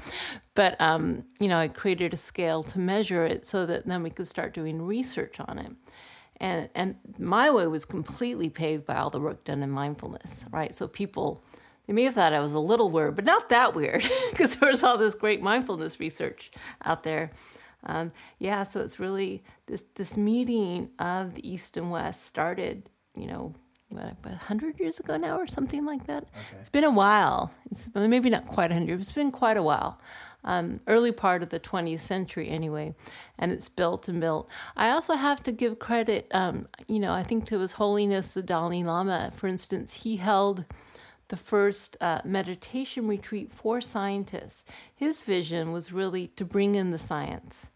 but, 0.55 0.81
um, 0.81 1.25
you 1.41 1.49
know, 1.49 1.59
I 1.59 1.67
created 1.67 2.15
a 2.15 2.17
scale 2.17 2.63
to 2.63 2.79
measure 2.79 3.25
it 3.25 3.45
so 3.45 3.67
that 3.67 3.87
then 3.87 4.05
we 4.05 4.11
could 4.11 4.29
start 4.29 4.55
doing 4.55 4.81
research 4.81 5.41
on 5.41 5.59
it. 5.59 5.73
And, 6.39 6.69
and 6.75 6.97
my 7.19 7.51
way 7.51 7.67
was 7.67 7.85
completely 7.85 8.51
paved 8.51 8.87
by 8.87 8.97
all 8.97 9.11
the 9.11 9.21
work 9.21 9.45
done 9.45 9.63
in 9.63 9.71
mindfulness, 9.71 10.45
right? 10.51 10.75
So 10.75 10.89
people, 10.89 11.43
they 11.87 11.93
may 11.93 12.05
have 12.05 12.15
thought 12.15 12.33
I 12.33 12.41
was 12.41 12.53
a 12.53 12.59
little 12.59 12.91
weird, 12.91 13.15
but 13.17 13.25
not 13.25 13.49
that 13.51 13.75
weird 13.75 14.05
because 14.31 14.57
there 14.57 14.71
was 14.71 14.83
all 14.83 14.99
this 14.99 15.15
great 15.15 15.43
mindfulness 15.43 16.01
research 16.01 16.51
out 16.85 17.03
there. 17.05 17.31
Um, 17.87 18.13
yeah, 18.39 18.65
so 18.65 18.81
it's 18.81 18.99
really 18.99 19.45
this 19.67 19.85
this 19.95 20.17
meeting 20.17 20.91
of 20.99 21.35
the 21.35 21.47
East 21.47 21.77
and 21.77 21.91
West 21.91 22.25
started, 22.25 22.89
you 23.15 23.27
know, 23.27 23.55
what, 23.91 24.17
hundred 24.35 24.81
years 24.81 24.99
ago 24.99 25.17
now 25.17 25.39
or 25.39 25.47
something 25.47 25.85
like 25.85 26.07
that. 26.07 26.25
Okay. 26.25 26.57
It's 26.61 26.69
been 26.69 26.85
a 26.85 26.91
while. 26.91 27.53
It's 27.71 27.87
maybe 27.95 28.31
not 28.31 28.47
quite 28.47 28.73
hundred. 28.73 29.01
It's 29.01 29.13
been 29.13 29.31
quite 29.31 29.57
a 29.57 29.63
while. 29.63 30.01
Um, 30.47 30.81
early 30.87 31.11
part 31.11 31.43
of 31.43 31.49
the 31.49 31.59
20th 31.59 32.01
century 32.01 32.51
anyway, 32.51 32.95
and 33.39 33.51
it's 33.51 33.71
built 33.71 34.09
and 34.09 34.21
built. 34.21 34.47
I 34.77 34.91
also 34.91 35.15
have 35.15 35.43
to 35.45 35.53
give 35.53 35.79
credit, 35.79 36.27
um, 36.33 36.67
you 36.87 36.99
know, 36.99 37.15
I 37.15 37.23
think 37.23 37.47
to 37.47 37.61
His 37.61 37.73
Holiness 37.73 38.35
the 38.35 38.43
Dalai 38.43 38.83
Lama, 38.83 39.33
for 39.35 39.47
instance, 39.47 40.03
he 40.03 40.17
held 40.17 40.67
the 41.29 41.37
first 41.37 41.97
uh, 42.01 42.21
meditation 42.25 43.09
retreat 43.09 43.53
for 43.53 43.81
scientists. 43.81 44.65
His 44.95 45.23
vision 45.23 45.73
was 45.73 45.93
really 45.93 46.29
to 46.29 46.45
bring 46.45 46.75
in 46.75 46.91
the 46.91 46.99
science. 46.99 47.67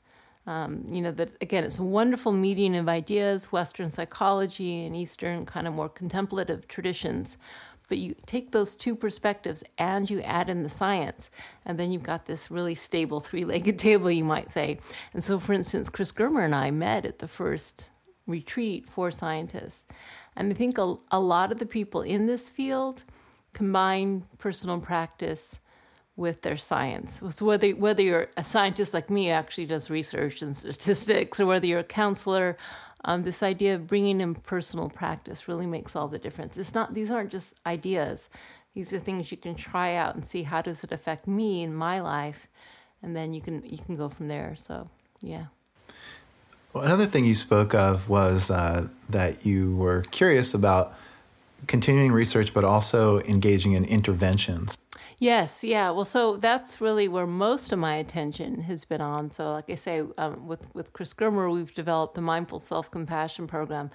Um, 0.46 0.84
you 0.90 1.02
know, 1.02 1.10
that 1.12 1.36
again, 1.42 1.64
it's 1.64 1.78
a 1.78 1.82
wonderful 1.82 2.32
meeting 2.32 2.74
of 2.76 2.88
ideas, 2.88 3.52
Western 3.52 3.90
psychology 3.90 4.84
and 4.86 4.96
Eastern 4.96 5.44
kind 5.44 5.66
of 5.66 5.74
more 5.74 5.90
contemplative 5.90 6.66
traditions. 6.68 7.36
But 7.88 7.98
you 7.98 8.14
take 8.26 8.52
those 8.52 8.74
two 8.74 8.94
perspectives 8.94 9.64
and 9.78 10.08
you 10.08 10.20
add 10.20 10.50
in 10.50 10.62
the 10.62 10.70
science, 10.70 11.30
and 11.64 11.78
then 11.78 11.90
you've 11.90 12.02
got 12.02 12.26
this 12.26 12.50
really 12.50 12.74
stable 12.74 13.20
three 13.20 13.44
legged 13.44 13.78
table, 13.78 14.10
you 14.10 14.24
might 14.24 14.50
say. 14.50 14.78
And 15.12 15.24
so, 15.24 15.38
for 15.38 15.52
instance, 15.52 15.88
Chris 15.88 16.12
Germer 16.12 16.44
and 16.44 16.54
I 16.54 16.70
met 16.70 17.04
at 17.04 17.18
the 17.18 17.28
first 17.28 17.90
retreat 18.26 18.88
for 18.88 19.10
scientists. 19.10 19.84
And 20.36 20.52
I 20.52 20.54
think 20.54 20.78
a, 20.78 20.96
a 21.10 21.18
lot 21.18 21.50
of 21.50 21.58
the 21.58 21.66
people 21.66 22.02
in 22.02 22.26
this 22.26 22.48
field 22.48 23.02
combine 23.52 24.24
personal 24.38 24.78
practice 24.78 25.58
with 26.14 26.42
their 26.42 26.56
science. 26.56 27.22
So 27.30 27.46
whether 27.46 27.70
whether 27.70 28.02
you're 28.02 28.28
a 28.36 28.44
scientist 28.44 28.92
like 28.92 29.08
me, 29.08 29.30
actually 29.30 29.66
does 29.66 29.88
research 29.88 30.42
and 30.42 30.54
statistics, 30.54 31.40
or 31.40 31.46
whether 31.46 31.66
you're 31.66 31.78
a 31.78 31.84
counselor, 31.84 32.56
um, 33.04 33.22
this 33.22 33.42
idea 33.42 33.74
of 33.74 33.86
bringing 33.86 34.20
in 34.20 34.34
personal 34.34 34.88
practice 34.88 35.48
really 35.48 35.66
makes 35.66 35.94
all 35.94 36.08
the 36.08 36.18
difference. 36.18 36.56
It's 36.56 36.74
not; 36.74 36.94
these 36.94 37.10
aren't 37.10 37.30
just 37.30 37.54
ideas; 37.66 38.28
these 38.74 38.92
are 38.92 38.98
things 38.98 39.30
you 39.30 39.36
can 39.36 39.54
try 39.54 39.94
out 39.94 40.14
and 40.14 40.26
see 40.26 40.42
how 40.42 40.62
does 40.62 40.82
it 40.84 40.92
affect 40.92 41.26
me 41.26 41.62
in 41.62 41.74
my 41.74 42.00
life, 42.00 42.48
and 43.02 43.14
then 43.14 43.32
you 43.32 43.40
can 43.40 43.62
you 43.64 43.78
can 43.78 43.96
go 43.96 44.08
from 44.08 44.28
there. 44.28 44.56
So, 44.56 44.88
yeah. 45.20 45.46
Well, 46.72 46.84
another 46.84 47.06
thing 47.06 47.24
you 47.24 47.34
spoke 47.34 47.74
of 47.74 48.08
was 48.08 48.50
uh, 48.50 48.88
that 49.08 49.46
you 49.46 49.74
were 49.76 50.02
curious 50.10 50.52
about 50.52 50.94
continuing 51.66 52.12
research, 52.12 52.52
but 52.52 52.64
also 52.64 53.20
engaging 53.20 53.72
in 53.72 53.84
interventions. 53.84 54.78
Yes, 55.20 55.64
yeah. 55.64 55.90
Well, 55.90 56.04
so 56.04 56.36
that's 56.36 56.80
really 56.80 57.08
where 57.08 57.26
most 57.26 57.72
of 57.72 57.78
my 57.78 57.96
attention 57.96 58.60
has 58.62 58.84
been 58.84 59.00
on. 59.00 59.30
So, 59.32 59.52
like 59.52 59.68
I 59.68 59.74
say, 59.74 60.02
um, 60.16 60.46
with 60.46 60.72
with 60.74 60.92
Chris 60.92 61.12
Germer, 61.12 61.52
we've 61.52 61.74
developed 61.74 62.14
the 62.14 62.20
Mindful 62.20 62.60
Self 62.60 62.88
Compassion 62.90 63.48
Program, 63.48 63.90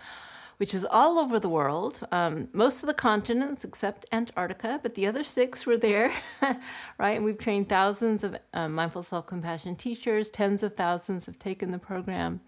which 0.57 0.73
is 0.73 0.83
all 0.83 1.17
over 1.19 1.39
the 1.39 1.47
world. 1.47 2.05
Um, 2.11 2.49
most 2.51 2.83
of 2.83 2.87
the 2.87 2.93
continents 2.93 3.63
except 3.63 4.05
Antarctica, 4.11 4.81
but 4.83 4.95
the 4.95 5.07
other 5.07 5.23
six 5.23 5.65
were 5.65 5.77
there, 5.77 6.11
right? 6.97 7.15
And 7.15 7.23
we've 7.23 7.37
trained 7.37 7.69
thousands 7.69 8.23
of 8.25 8.35
um, 8.53 8.73
mindful 8.73 9.03
self 9.03 9.25
compassion 9.25 9.77
teachers. 9.77 10.29
Tens 10.29 10.61
of 10.61 10.75
thousands 10.75 11.25
have 11.27 11.39
taken 11.39 11.71
the 11.71 11.79
program. 11.79 12.41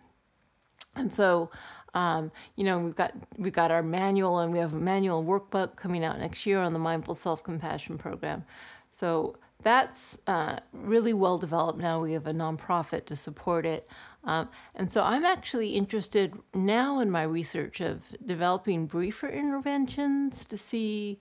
And 0.96 1.14
so, 1.14 1.50
um, 1.96 2.32
you 2.56 2.66
know, 2.66 2.78
we've 2.78 2.96
got 2.96 3.14
we've 3.38 3.54
got 3.54 3.72
our 3.72 3.82
manual, 3.82 4.40
and 4.40 4.52
we 4.52 4.60
have 4.60 4.74
a 4.74 4.80
manual 4.80 5.24
workbook 5.24 5.78
coming 5.78 6.04
out 6.04 6.20
next 6.20 6.46
year 6.46 6.60
on 6.60 6.74
the 6.74 6.80
Mindful 6.80 7.16
Self 7.16 7.42
Compassion 7.42 7.98
Program. 7.98 8.44
So 8.92 9.38
that's 9.64 10.18
uh, 10.28 10.58
really 10.74 11.14
well 11.14 11.38
developed 11.38 11.80
now. 11.80 12.02
We 12.02 12.12
have 12.12 12.28
a 12.28 12.34
nonprofit 12.34 13.06
to 13.06 13.16
support 13.16 13.66
it, 13.66 13.90
um, 14.26 14.50
and 14.76 14.92
so 14.92 15.04
I'm 15.04 15.24
actually 15.24 15.70
interested 15.70 16.34
now 16.54 17.00
in 17.00 17.10
my 17.10 17.24
research 17.24 17.80
of 17.80 18.14
developing 18.24 18.86
briefer 18.86 19.30
interventions 19.30 20.44
to 20.46 20.58
see, 20.58 21.20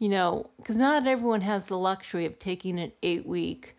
you 0.00 0.08
know, 0.08 0.50
because 0.56 0.76
not 0.76 1.06
everyone 1.06 1.42
has 1.42 1.66
the 1.66 1.78
luxury 1.78 2.26
of 2.26 2.40
taking 2.40 2.80
an 2.80 2.92
eight 3.04 3.26
week 3.26 3.76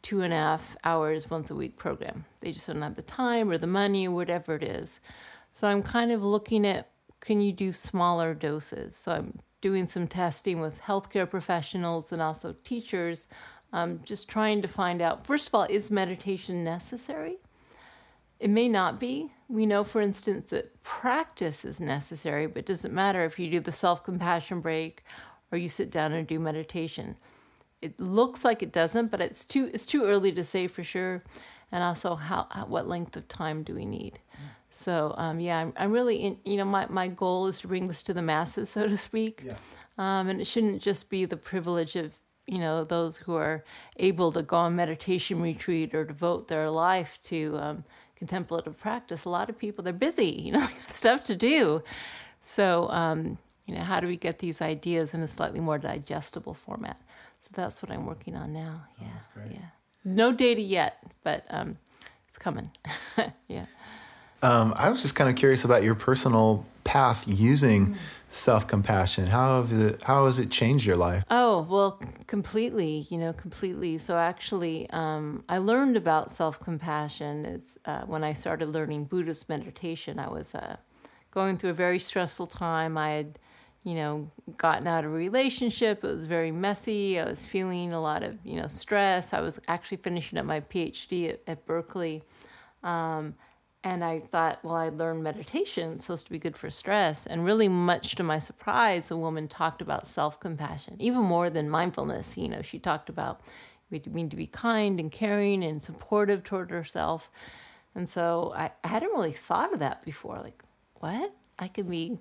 two 0.00 0.20
and 0.20 0.32
a 0.32 0.36
half 0.36 0.76
hours 0.84 1.28
once 1.28 1.50
a 1.50 1.54
week 1.56 1.76
program. 1.76 2.24
They 2.38 2.52
just 2.52 2.68
don't 2.68 2.82
have 2.82 2.94
the 2.94 3.02
time 3.02 3.50
or 3.50 3.58
the 3.58 3.66
money 3.66 4.06
or 4.06 4.12
whatever 4.12 4.54
it 4.54 4.62
is. 4.62 5.00
So 5.58 5.66
I'm 5.66 5.82
kind 5.82 6.12
of 6.12 6.22
looking 6.22 6.64
at 6.64 6.88
can 7.18 7.40
you 7.40 7.50
do 7.50 7.72
smaller 7.72 8.32
doses? 8.32 8.94
So 8.94 9.10
I'm 9.10 9.40
doing 9.60 9.88
some 9.88 10.06
testing 10.06 10.60
with 10.60 10.80
healthcare 10.82 11.28
professionals 11.28 12.12
and 12.12 12.22
also 12.22 12.54
teachers, 12.62 13.26
um, 13.72 13.98
just 14.04 14.28
trying 14.28 14.62
to 14.62 14.68
find 14.68 15.02
out 15.02 15.26
first 15.26 15.48
of 15.48 15.56
all, 15.56 15.66
is 15.68 15.90
meditation 15.90 16.62
necessary? 16.62 17.38
It 18.38 18.50
may 18.50 18.68
not 18.68 19.00
be. 19.00 19.32
We 19.48 19.66
know, 19.66 19.82
for 19.82 20.00
instance, 20.00 20.50
that 20.50 20.80
practice 20.84 21.64
is 21.64 21.80
necessary, 21.80 22.46
but 22.46 22.58
it 22.58 22.66
doesn't 22.66 22.94
matter 22.94 23.24
if 23.24 23.36
you 23.36 23.50
do 23.50 23.58
the 23.58 23.72
self 23.72 24.04
compassion 24.04 24.60
break 24.60 25.02
or 25.50 25.58
you 25.58 25.68
sit 25.68 25.90
down 25.90 26.12
and 26.12 26.24
do 26.24 26.38
meditation 26.38 27.16
it 27.80 27.98
looks 28.00 28.44
like 28.44 28.62
it 28.62 28.72
doesn't, 28.72 29.08
but 29.08 29.20
it's 29.20 29.44
too 29.44 29.70
it's 29.74 29.86
too 29.86 30.04
early 30.04 30.30
to 30.32 30.44
say 30.44 30.68
for 30.68 30.84
sure. 30.84 31.24
And 31.70 31.84
also, 31.84 32.14
how, 32.14 32.46
how 32.50 32.66
what 32.66 32.88
length 32.88 33.16
of 33.16 33.28
time 33.28 33.62
do 33.62 33.74
we 33.74 33.84
need? 33.84 34.20
Mm. 34.34 34.57
So 34.70 35.14
um, 35.16 35.40
yeah, 35.40 35.58
I'm, 35.58 35.72
I'm 35.76 35.92
really 35.92 36.16
in, 36.16 36.38
you 36.44 36.56
know 36.56 36.64
my 36.64 36.86
my 36.88 37.08
goal 37.08 37.46
is 37.46 37.60
to 37.60 37.68
bring 37.68 37.88
this 37.88 38.02
to 38.02 38.14
the 38.14 38.22
masses, 38.22 38.70
so 38.70 38.86
to 38.86 38.96
speak. 38.96 39.42
Yeah. 39.44 39.54
Um, 39.96 40.28
and 40.28 40.40
it 40.40 40.46
shouldn't 40.46 40.82
just 40.82 41.10
be 41.10 41.24
the 41.24 41.36
privilege 41.36 41.96
of 41.96 42.12
you 42.46 42.58
know 42.58 42.84
those 42.84 43.18
who 43.18 43.34
are 43.34 43.64
able 43.96 44.32
to 44.32 44.42
go 44.42 44.56
on 44.56 44.76
meditation 44.76 45.40
retreat 45.40 45.94
or 45.94 46.04
devote 46.04 46.48
their 46.48 46.70
life 46.70 47.18
to 47.24 47.58
um, 47.58 47.84
contemplative 48.16 48.78
practice. 48.78 49.24
A 49.24 49.30
lot 49.30 49.48
of 49.48 49.58
people 49.58 49.82
they're 49.82 49.92
busy, 49.92 50.26
you 50.44 50.52
know, 50.52 50.68
stuff 50.86 51.24
to 51.24 51.36
do. 51.36 51.82
So 52.40 52.88
um, 52.90 53.38
you 53.66 53.74
know, 53.74 53.82
how 53.82 54.00
do 54.00 54.06
we 54.06 54.16
get 54.16 54.38
these 54.38 54.62
ideas 54.62 55.12
in 55.12 55.22
a 55.22 55.28
slightly 55.28 55.60
more 55.60 55.78
digestible 55.78 56.54
format? 56.54 57.00
So 57.40 57.48
that's 57.52 57.82
what 57.82 57.90
I'm 57.90 58.06
working 58.06 58.34
on 58.34 58.52
now. 58.52 58.82
Oh, 59.00 59.02
yeah. 59.02 59.08
Yeah. 59.52 59.68
No 60.04 60.32
data 60.32 60.60
yet, 60.60 60.98
but 61.22 61.44
um, 61.50 61.78
it's 62.28 62.38
coming. 62.38 62.70
yeah. 63.48 63.66
Um, 64.42 64.72
I 64.76 64.90
was 64.90 65.02
just 65.02 65.14
kind 65.14 65.28
of 65.28 65.36
curious 65.36 65.64
about 65.64 65.82
your 65.82 65.94
personal 65.94 66.64
path 66.84 67.24
using 67.26 67.88
mm. 67.88 67.96
self 68.28 68.66
compassion. 68.66 69.26
How 69.26 69.60
have 69.62 69.72
it, 69.72 70.02
how 70.02 70.26
has 70.26 70.38
it 70.38 70.50
changed 70.50 70.86
your 70.86 70.96
life? 70.96 71.24
Oh 71.30 71.66
well, 71.68 72.00
completely. 72.26 73.06
You 73.10 73.18
know, 73.18 73.32
completely. 73.32 73.98
So 73.98 74.16
actually, 74.16 74.88
um, 74.90 75.44
I 75.48 75.58
learned 75.58 75.96
about 75.96 76.30
self 76.30 76.58
compassion 76.60 77.44
is 77.44 77.78
uh, 77.84 78.02
when 78.02 78.22
I 78.22 78.32
started 78.32 78.68
learning 78.68 79.04
Buddhist 79.04 79.48
meditation. 79.48 80.18
I 80.18 80.28
was 80.28 80.54
uh, 80.54 80.76
going 81.30 81.56
through 81.56 81.70
a 81.70 81.74
very 81.74 81.98
stressful 81.98 82.46
time. 82.46 82.96
I 82.96 83.10
had 83.10 83.38
you 83.84 83.94
know, 83.94 84.30
gotten 84.58 84.86
out 84.86 85.04
of 85.04 85.12
a 85.12 85.14
relationship. 85.14 86.04
It 86.04 86.14
was 86.14 86.26
very 86.26 86.50
messy. 86.50 87.18
I 87.18 87.24
was 87.24 87.46
feeling 87.46 87.92
a 87.92 88.00
lot 88.02 88.22
of, 88.22 88.36
you 88.44 88.60
know, 88.60 88.66
stress. 88.66 89.32
I 89.32 89.40
was 89.40 89.58
actually 89.66 89.98
finishing 89.98 90.38
up 90.38 90.44
my 90.44 90.60
PhD 90.60 91.30
at, 91.30 91.40
at 91.46 91.64
Berkeley. 91.64 92.22
Um, 92.82 93.34
and 93.84 94.04
I 94.04 94.20
thought, 94.20 94.64
well, 94.64 94.74
I 94.74 94.88
learned 94.88 95.22
meditation. 95.22 95.92
It's 95.92 96.06
supposed 96.06 96.26
to 96.26 96.32
be 96.32 96.38
good 96.38 96.56
for 96.56 96.70
stress. 96.70 97.26
And 97.26 97.44
really, 97.44 97.68
much 97.68 98.14
to 98.16 98.22
my 98.22 98.38
surprise, 98.38 99.08
the 99.08 99.16
woman 99.16 99.48
talked 99.48 99.80
about 99.80 100.06
self 100.06 100.40
compassion, 100.40 100.96
even 100.98 101.22
more 101.22 101.48
than 101.50 101.70
mindfulness. 101.70 102.36
You 102.36 102.48
know, 102.48 102.62
she 102.62 102.78
talked 102.78 103.08
about 103.08 103.40
we 103.90 104.02
need 104.06 104.30
to 104.30 104.36
be 104.36 104.46
kind 104.46 105.00
and 105.00 105.10
caring 105.10 105.64
and 105.64 105.80
supportive 105.82 106.44
toward 106.44 106.70
herself. 106.70 107.30
And 107.94 108.08
so 108.08 108.52
I, 108.54 108.70
I 108.84 108.88
hadn't 108.88 109.12
really 109.12 109.32
thought 109.32 109.72
of 109.72 109.78
that 109.78 110.04
before. 110.04 110.40
Like, 110.42 110.62
what? 110.94 111.34
I 111.58 111.68
could 111.68 111.88
be 111.88 112.18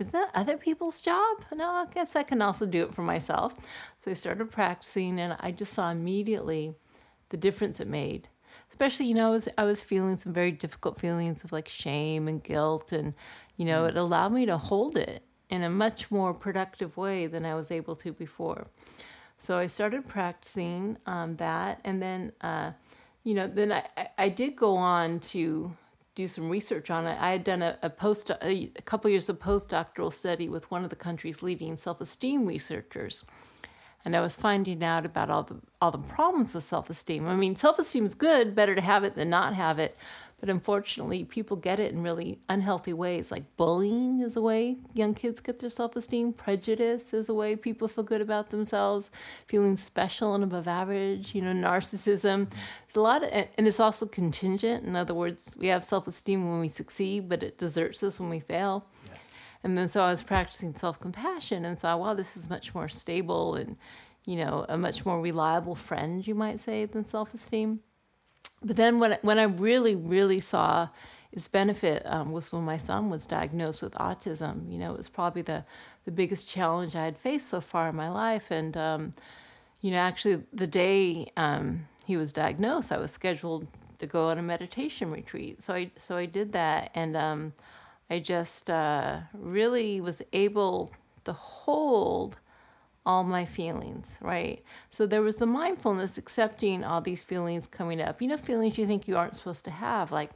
is 0.00 0.08
that 0.12 0.30
other 0.34 0.56
people's 0.56 1.02
job? 1.02 1.44
No, 1.54 1.68
I 1.68 1.86
guess 1.92 2.16
I 2.16 2.22
can 2.22 2.40
also 2.40 2.64
do 2.64 2.84
it 2.84 2.94
for 2.94 3.02
myself. 3.02 3.54
So 3.98 4.10
I 4.10 4.14
started 4.14 4.50
practicing, 4.50 5.20
and 5.20 5.36
I 5.40 5.52
just 5.52 5.74
saw 5.74 5.90
immediately 5.90 6.74
the 7.28 7.36
difference 7.36 7.80
it 7.80 7.86
made. 7.86 8.28
Especially, 8.70 9.06
you 9.06 9.14
know, 9.14 9.26
I 9.28 9.30
was, 9.30 9.48
I 9.58 9.64
was 9.64 9.82
feeling 9.82 10.16
some 10.16 10.32
very 10.32 10.52
difficult 10.52 10.98
feelings 10.98 11.44
of 11.44 11.52
like 11.52 11.68
shame 11.68 12.28
and 12.28 12.42
guilt, 12.42 12.92
and, 12.92 13.14
you 13.56 13.66
know, 13.66 13.84
it 13.84 13.96
allowed 13.96 14.32
me 14.32 14.46
to 14.46 14.56
hold 14.56 14.96
it 14.96 15.22
in 15.50 15.62
a 15.62 15.68
much 15.68 16.10
more 16.10 16.32
productive 16.32 16.96
way 16.96 17.26
than 17.26 17.44
I 17.44 17.54
was 17.54 17.70
able 17.70 17.96
to 17.96 18.12
before. 18.12 18.68
So 19.36 19.58
I 19.58 19.66
started 19.66 20.06
practicing 20.06 20.96
um, 21.06 21.36
that, 21.36 21.80
and 21.84 22.00
then, 22.00 22.32
uh, 22.40 22.72
you 23.24 23.34
know, 23.34 23.46
then 23.48 23.72
I, 23.72 23.84
I 24.16 24.28
did 24.28 24.56
go 24.56 24.76
on 24.76 25.20
to 25.20 25.76
do 26.14 26.28
some 26.28 26.48
research 26.48 26.90
on 26.90 27.06
it. 27.06 27.18
I 27.20 27.30
had 27.30 27.44
done 27.44 27.62
a, 27.62 27.78
a 27.82 27.90
post 27.90 28.30
a, 28.30 28.70
a 28.76 28.82
couple 28.82 29.10
years 29.10 29.28
of 29.28 29.38
postdoctoral 29.38 30.12
study 30.12 30.48
with 30.48 30.70
one 30.70 30.84
of 30.84 30.90
the 30.90 30.96
country's 30.96 31.42
leading 31.42 31.76
self-esteem 31.76 32.46
researchers, 32.46 33.24
and 34.04 34.16
I 34.16 34.20
was 34.20 34.36
finding 34.36 34.82
out 34.82 35.04
about 35.04 35.30
all 35.30 35.42
the 35.42 35.56
all 35.80 35.90
the 35.90 35.98
problems 35.98 36.54
with 36.54 36.64
self-esteem. 36.64 37.26
I 37.26 37.34
mean, 37.34 37.56
self-esteem 37.56 38.06
is 38.06 38.14
good; 38.14 38.54
better 38.54 38.74
to 38.74 38.80
have 38.80 39.04
it 39.04 39.14
than 39.14 39.30
not 39.30 39.54
have 39.54 39.78
it. 39.78 39.96
But 40.40 40.48
unfortunately, 40.48 41.24
people 41.24 41.58
get 41.58 41.78
it 41.78 41.92
in 41.92 42.02
really 42.02 42.38
unhealthy 42.48 42.94
ways. 42.94 43.30
Like 43.30 43.44
bullying 43.58 44.20
is 44.20 44.36
a 44.36 44.40
way 44.40 44.78
young 44.94 45.12
kids 45.12 45.38
get 45.38 45.58
their 45.58 45.68
self 45.68 45.96
esteem, 45.96 46.32
prejudice 46.32 47.12
is 47.12 47.28
a 47.28 47.34
way 47.34 47.56
people 47.56 47.88
feel 47.88 48.04
good 48.04 48.22
about 48.22 48.48
themselves, 48.48 49.10
feeling 49.46 49.76
special 49.76 50.34
and 50.34 50.42
above 50.42 50.66
average, 50.66 51.34
you 51.34 51.42
know, 51.42 51.52
narcissism. 51.52 52.48
There's 52.50 52.96
a 52.96 53.00
lot 53.00 53.22
of, 53.22 53.30
and 53.30 53.68
it's 53.68 53.78
also 53.78 54.06
contingent. 54.06 54.86
In 54.86 54.96
other 54.96 55.14
words, 55.14 55.56
we 55.58 55.66
have 55.66 55.84
self 55.84 56.06
esteem 56.08 56.50
when 56.50 56.60
we 56.60 56.68
succeed, 56.68 57.28
but 57.28 57.42
it 57.42 57.58
deserts 57.58 58.02
us 58.02 58.18
when 58.18 58.30
we 58.30 58.40
fail. 58.40 58.86
Yes. 59.10 59.29
And 59.62 59.76
then 59.76 59.88
so 59.88 60.02
I 60.02 60.10
was 60.10 60.22
practicing 60.22 60.74
self 60.74 60.98
compassion 60.98 61.64
and 61.64 61.78
saw, 61.78 61.96
wow, 61.96 62.14
this 62.14 62.36
is 62.36 62.48
much 62.48 62.74
more 62.74 62.88
stable 62.88 63.54
and, 63.54 63.76
you 64.26 64.36
know, 64.36 64.64
a 64.68 64.78
much 64.78 65.04
more 65.04 65.20
reliable 65.20 65.74
friend, 65.74 66.26
you 66.26 66.34
might 66.34 66.60
say, 66.60 66.84
than 66.84 67.04
self 67.04 67.34
esteem. 67.34 67.80
But 68.62 68.76
then 68.76 68.98
when 68.98 69.18
when 69.22 69.38
I 69.38 69.44
really 69.44 69.94
really 69.94 70.40
saw 70.40 70.88
its 71.32 71.46
benefit 71.46 72.02
um, 72.06 72.32
was 72.32 72.52
when 72.52 72.64
my 72.64 72.76
son 72.76 73.08
was 73.08 73.26
diagnosed 73.26 73.82
with 73.82 73.94
autism. 73.94 74.70
You 74.70 74.78
know, 74.78 74.92
it 74.92 74.98
was 74.98 75.08
probably 75.08 75.42
the 75.42 75.64
the 76.04 76.10
biggest 76.10 76.48
challenge 76.48 76.96
I 76.96 77.04
had 77.04 77.18
faced 77.18 77.48
so 77.48 77.60
far 77.60 77.88
in 77.88 77.96
my 77.96 78.08
life, 78.08 78.50
and 78.50 78.76
um, 78.76 79.12
you 79.80 79.90
know, 79.90 79.98
actually 79.98 80.44
the 80.52 80.66
day 80.66 81.30
um, 81.36 81.86
he 82.04 82.16
was 82.16 82.32
diagnosed, 82.32 82.90
I 82.90 82.98
was 82.98 83.12
scheduled 83.12 83.66
to 83.98 84.06
go 84.06 84.30
on 84.30 84.38
a 84.38 84.42
meditation 84.42 85.10
retreat. 85.10 85.62
So 85.62 85.74
I 85.74 85.90
so 85.96 86.16
I 86.16 86.26
did 86.26 86.52
that, 86.52 86.90
and 86.94 87.16
um, 87.16 87.52
I 88.10 88.18
just 88.18 88.68
uh, 88.68 89.20
really 89.32 90.00
was 90.00 90.20
able 90.32 90.92
to 91.24 91.32
hold 91.32 92.36
all 93.06 93.24
my 93.24 93.44
feelings, 93.44 94.18
right? 94.20 94.62
So 94.90 95.06
there 95.06 95.22
was 95.22 95.36
the 95.36 95.46
mindfulness, 95.46 96.18
accepting 96.18 96.84
all 96.84 97.00
these 97.00 97.22
feelings 97.22 97.66
coming 97.66 98.00
up. 98.02 98.20
You 98.20 98.28
know, 98.28 98.36
feelings 98.36 98.76
you 98.76 98.86
think 98.86 99.08
you 99.08 99.16
aren't 99.16 99.36
supposed 99.36 99.64
to 99.66 99.70
have, 99.70 100.12
like 100.12 100.30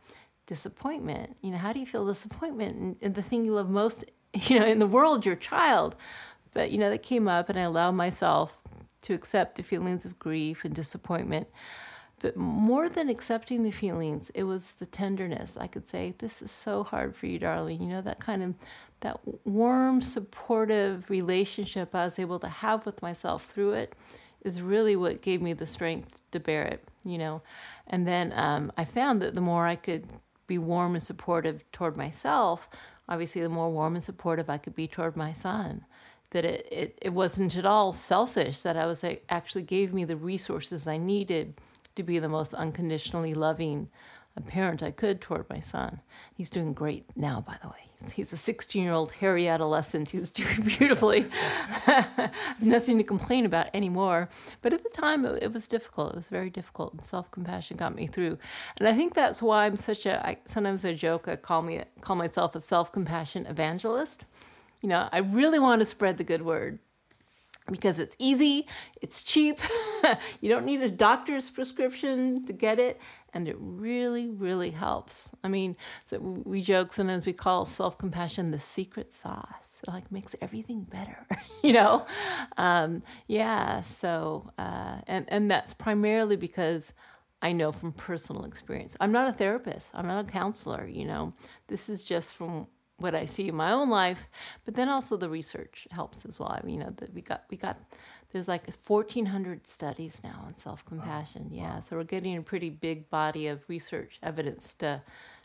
disappointment. 0.46 1.36
You 1.42 1.50
know, 1.50 1.58
how 1.58 1.72
do 1.72 1.80
you 1.80 1.86
feel 1.86 2.06
disappointment 2.06 2.98
in, 3.00 3.12
the 3.12 3.22
thing 3.22 3.44
you 3.44 3.54
love 3.54 3.68
most, 3.68 4.04
you 4.34 4.58
know, 4.58 4.66
in 4.66 4.78
the 4.78 4.86
world, 4.86 5.26
your 5.26 5.36
child? 5.36 5.96
But, 6.52 6.70
you 6.70 6.78
know, 6.78 6.90
that 6.90 7.02
came 7.02 7.26
up 7.26 7.48
and 7.48 7.58
I 7.58 7.62
allowed 7.62 7.92
myself 7.92 8.58
to 9.02 9.14
accept 9.14 9.56
the 9.56 9.62
feelings 9.62 10.04
of 10.04 10.18
grief 10.18 10.64
and 10.64 10.74
disappointment. 10.74 11.48
But 12.24 12.38
more 12.38 12.88
than 12.88 13.10
accepting 13.10 13.64
the 13.64 13.70
feelings, 13.70 14.30
it 14.32 14.44
was 14.44 14.72
the 14.78 14.86
tenderness. 14.86 15.58
I 15.60 15.66
could 15.66 15.86
say, 15.86 16.14
This 16.16 16.40
is 16.40 16.50
so 16.50 16.82
hard 16.82 17.14
for 17.14 17.26
you, 17.26 17.38
darling. 17.38 17.82
You 17.82 17.88
know, 17.88 18.00
that 18.00 18.18
kind 18.18 18.42
of 18.42 18.54
that 19.00 19.20
warm, 19.46 20.00
supportive 20.00 21.10
relationship 21.10 21.94
I 21.94 22.06
was 22.06 22.18
able 22.18 22.38
to 22.38 22.48
have 22.48 22.86
with 22.86 23.02
myself 23.02 23.44
through 23.44 23.74
it 23.74 23.92
is 24.42 24.62
really 24.62 24.96
what 24.96 25.20
gave 25.20 25.42
me 25.42 25.52
the 25.52 25.66
strength 25.66 26.22
to 26.32 26.40
bear 26.40 26.62
it, 26.64 26.88
you 27.04 27.18
know. 27.18 27.42
And 27.86 28.08
then 28.08 28.32
um, 28.34 28.72
I 28.74 28.86
found 28.86 29.20
that 29.20 29.34
the 29.34 29.42
more 29.42 29.66
I 29.66 29.76
could 29.76 30.06
be 30.46 30.56
warm 30.56 30.94
and 30.94 31.02
supportive 31.02 31.70
toward 31.72 31.94
myself, 31.94 32.70
obviously, 33.06 33.42
the 33.42 33.50
more 33.50 33.70
warm 33.70 33.96
and 33.96 34.02
supportive 34.02 34.48
I 34.48 34.56
could 34.56 34.74
be 34.74 34.88
toward 34.88 35.14
my 35.14 35.34
son. 35.34 35.84
That 36.30 36.46
it, 36.46 36.66
it, 36.72 36.98
it 37.02 37.12
wasn't 37.12 37.54
at 37.54 37.66
all 37.66 37.92
selfish, 37.92 38.60
that 38.60 38.78
I 38.78 38.86
was 38.86 39.04
actually 39.28 39.64
gave 39.64 39.92
me 39.92 40.06
the 40.06 40.16
resources 40.16 40.86
I 40.86 40.96
needed 40.96 41.60
to 41.96 42.02
be 42.02 42.18
the 42.18 42.28
most 42.28 42.54
unconditionally 42.54 43.34
loving 43.34 43.88
uh, 44.36 44.40
parent 44.40 44.82
I 44.82 44.90
could 44.90 45.20
toward 45.20 45.48
my 45.48 45.60
son. 45.60 46.00
He's 46.34 46.50
doing 46.50 46.72
great 46.72 47.04
now, 47.16 47.40
by 47.46 47.56
the 47.62 47.68
way. 47.68 47.90
He's 48.12 48.32
a 48.32 48.36
16 48.36 48.82
year 48.82 48.92
old 48.92 49.12
hairy 49.12 49.48
adolescent. 49.48 50.10
He's 50.10 50.30
doing 50.30 50.62
beautifully. 50.62 51.26
Nothing 52.60 52.98
to 52.98 53.04
complain 53.04 53.46
about 53.46 53.68
anymore. 53.72 54.28
But 54.60 54.72
at 54.72 54.82
the 54.82 54.90
time, 54.90 55.24
it, 55.24 55.42
it 55.42 55.52
was 55.52 55.66
difficult. 55.66 56.12
It 56.12 56.16
was 56.16 56.28
very 56.28 56.50
difficult, 56.50 56.92
and 56.94 57.04
self 57.04 57.30
compassion 57.30 57.76
got 57.76 57.94
me 57.94 58.06
through. 58.06 58.38
And 58.78 58.88
I 58.88 58.94
think 58.94 59.14
that's 59.14 59.40
why 59.40 59.66
I'm 59.66 59.76
such 59.76 60.06
a. 60.06 60.26
I, 60.26 60.38
sometimes 60.44 60.84
I 60.84 60.94
joke. 60.94 61.28
I 61.28 61.36
call 61.36 61.62
me 61.62 61.82
call 62.00 62.16
myself 62.16 62.54
a 62.54 62.60
self 62.60 62.92
compassion 62.92 63.46
evangelist. 63.46 64.24
You 64.82 64.88
know, 64.90 65.08
I 65.12 65.18
really 65.18 65.58
want 65.58 65.80
to 65.80 65.86
spread 65.86 66.18
the 66.18 66.24
good 66.24 66.42
word 66.42 66.78
because 67.70 67.98
it's 67.98 68.14
easy, 68.18 68.66
it's 69.00 69.22
cheap, 69.22 69.58
you 70.40 70.48
don't 70.48 70.64
need 70.64 70.82
a 70.82 70.90
doctor's 70.90 71.50
prescription 71.50 72.44
to 72.46 72.52
get 72.52 72.78
it, 72.78 73.00
and 73.32 73.48
it 73.48 73.56
really, 73.58 74.28
really 74.28 74.70
helps. 74.70 75.28
I 75.42 75.48
mean, 75.48 75.76
so 76.04 76.18
we 76.18 76.62
joke 76.62 76.92
sometimes 76.92 77.26
we 77.26 77.32
call 77.32 77.64
self 77.64 77.98
compassion 77.98 78.50
the 78.50 78.60
secret 78.60 79.12
sauce. 79.12 79.78
It 79.82 79.90
like 79.90 80.10
makes 80.12 80.34
everything 80.40 80.82
better, 80.82 81.26
you 81.62 81.72
know. 81.72 82.06
Um, 82.56 83.02
yeah. 83.26 83.82
So, 83.82 84.50
uh, 84.58 85.00
and 85.06 85.26
and 85.28 85.50
that's 85.50 85.74
primarily 85.74 86.36
because 86.36 86.92
I 87.42 87.52
know 87.52 87.72
from 87.72 87.92
personal 87.92 88.44
experience. 88.44 88.96
I'm 89.00 89.12
not 89.12 89.28
a 89.28 89.32
therapist. 89.32 89.88
I'm 89.92 90.06
not 90.06 90.28
a 90.28 90.30
counselor. 90.30 90.86
You 90.86 91.04
know, 91.04 91.34
this 91.68 91.88
is 91.88 92.02
just 92.02 92.34
from 92.34 92.68
what 92.96 93.14
I 93.14 93.26
see 93.26 93.48
in 93.48 93.56
my 93.56 93.72
own 93.72 93.90
life, 93.90 94.28
but 94.64 94.74
then 94.74 94.88
also 94.88 95.16
the 95.16 95.28
research 95.28 95.88
helps 95.90 96.24
as 96.24 96.38
well. 96.38 96.50
I 96.50 96.64
mean, 96.64 96.76
you 96.76 96.84
know, 96.84 96.94
that 96.96 97.12
we 97.12 97.20
got 97.20 97.44
we 97.50 97.56
got 97.56 97.78
there's 98.34 98.48
like 98.48 98.66
1,400 98.66 99.64
studies 99.64 100.20
now 100.24 100.42
on 100.44 100.54
self 100.56 100.84
compassion. 100.84 101.44
Wow. 101.44 101.56
Yeah, 101.56 101.74
wow. 101.76 101.80
so 101.80 101.96
we're 101.96 102.02
getting 102.02 102.36
a 102.36 102.42
pretty 102.42 102.68
big 102.68 103.08
body 103.08 103.46
of 103.46 103.62
research 103.68 104.18
evidence 104.24 104.74
to 104.80 105.00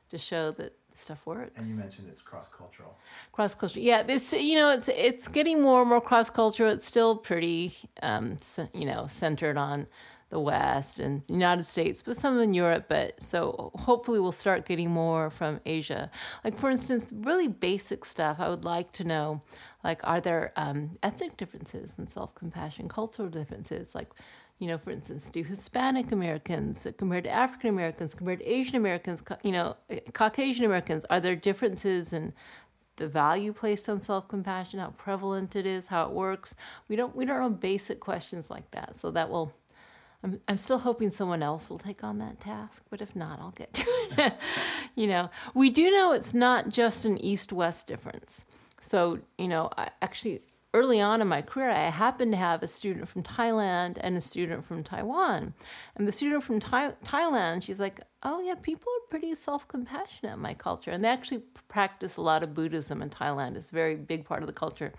to 0.10 0.18
show 0.18 0.50
that 0.54 0.74
stuff 0.96 1.24
works. 1.28 1.52
And 1.56 1.68
you 1.68 1.76
mentioned 1.76 2.08
it's 2.10 2.24
cross 2.24 2.50
cultural. 2.50 2.98
Cross 3.32 3.54
cultural, 3.56 3.86
yeah. 3.86 4.02
This 4.02 4.34
you 4.34 4.56
know 4.56 4.72
it's 4.72 4.90
it's 4.90 5.28
getting 5.28 5.62
more 5.62 5.82
and 5.82 5.90
more 5.90 6.02
cross 6.02 6.32
cultural. 6.32 6.72
It's 6.72 6.86
still 6.86 7.16
pretty 7.16 7.76
um, 8.02 8.40
you 8.74 8.86
know 8.86 9.06
centered 9.08 9.56
on 9.56 9.86
the 10.30 10.40
West 10.40 11.00
and 11.00 11.24
the 11.28 11.34
United 11.34 11.66
States, 11.66 12.02
but 12.02 12.16
some 12.18 12.40
in 12.40 12.54
Europe. 12.54 12.86
But 12.88 13.22
so 13.22 13.72
hopefully 13.76 14.20
we'll 14.20 14.32
start 14.32 14.66
getting 14.66 14.92
more 14.92 15.30
from 15.30 15.60
Asia. 15.66 16.12
Like 16.44 16.58
for 16.58 16.70
instance, 16.70 17.12
really 17.12 17.48
basic 17.48 18.06
stuff. 18.06 18.38
I 18.40 18.50
would 18.50 18.66
like 18.66 18.92
to 18.94 19.04
know, 19.04 19.42
like, 19.84 20.02
are 20.04 20.22
there 20.22 20.54
um, 20.56 20.98
ethnic 21.02 21.38
differences 21.38 21.98
in 21.98 22.08
self 22.08 22.36
compassion, 22.36 22.88
cultural 22.88 23.30
differences, 23.30 23.96
like. 23.96 24.10
You 24.62 24.68
know, 24.68 24.78
for 24.78 24.92
instance, 24.92 25.30
do 25.30 25.42
Hispanic 25.42 26.12
Americans 26.12 26.86
compared 26.98 27.24
to 27.24 27.30
African 27.30 27.70
Americans, 27.70 28.14
compared 28.14 28.40
to 28.40 28.46
Asian 28.46 28.76
Americans, 28.76 29.24
you 29.42 29.54
know, 29.54 29.78
Caucasian 30.12 30.66
Americans, 30.66 31.06
are 31.10 31.22
there 31.22 31.38
differences 31.38 32.12
in 32.12 32.34
the 32.98 33.08
value 33.08 33.54
placed 33.54 33.90
on 33.90 34.00
self-compassion, 34.00 34.80
how 34.80 34.90
prevalent 34.90 35.56
it 35.56 35.66
is, 35.66 35.88
how 35.88 36.04
it 36.04 36.12
works. 36.12 36.54
We 36.90 36.98
don't 36.98 37.16
we 37.16 37.26
don't 37.26 37.40
know 37.40 37.50
basic 37.50 38.00
questions 38.00 38.52
like 38.52 38.70
that. 38.72 38.98
So 38.98 39.10
that 39.12 39.30
will 39.30 39.54
I'm, 40.24 40.42
I'm 40.48 40.58
still 40.58 40.80
hoping 40.80 41.10
someone 41.10 41.42
else 41.42 41.70
will 41.70 41.80
take 41.80 42.04
on 42.04 42.18
that 42.20 42.40
task, 42.40 42.84
but 42.90 43.02
if 43.02 43.16
not, 43.16 43.40
I'll 43.40 43.52
get 43.52 43.74
to 43.76 43.86
it. 44.18 44.34
you 44.96 45.08
know, 45.08 45.30
we 45.54 45.70
do 45.70 45.90
know 45.92 46.12
it's 46.12 46.34
not 46.34 46.70
just 46.70 47.06
an 47.06 47.18
east 47.18 47.54
west 47.54 47.88
difference. 47.88 48.44
So, 48.82 49.20
you 49.38 49.48
know, 49.48 49.70
I 49.78 49.90
actually 50.02 50.42
early 50.74 51.02
on 51.02 51.22
in 51.22 51.28
my 51.28 51.42
career, 51.42 51.72
I 51.72 51.90
happened 51.90 52.32
to 52.32 52.38
have 52.38 52.62
a 52.62 52.68
student 52.68 53.08
from 53.08 53.24
Thailand 53.24 53.98
and 54.02 54.16
a 54.16 54.22
student 54.22 54.64
from 54.64 54.84
Taiwan. 54.84 55.54
And 55.96 56.08
the 56.08 56.12
student 56.12 56.44
from 56.44 56.60
Thai- 56.60 56.94
Thailand, 57.04 57.64
she's 57.64 57.80
like, 57.80 58.02
oh, 58.22 58.40
yeah, 58.42 58.56
people 58.56 58.88
are 58.88 59.10
pretty 59.10 59.34
self 59.34 59.68
compassionate 59.68 60.34
in 60.34 60.40
my 60.40 60.54
culture. 60.54 60.92
And 60.92 61.04
they 61.04 61.10
actually 61.10 61.42
practice 61.68 62.18
a 62.18 62.22
lot 62.22 62.44
of 62.44 62.54
Buddhism 62.54 63.02
in 63.02 63.10
Thailand, 63.10 63.56
it's 63.58 63.70
a 63.70 63.76
very 63.76 63.96
big 63.96 64.26
part 64.26 64.44
of 64.44 64.48
the 64.48 64.54
culture. 64.54 64.94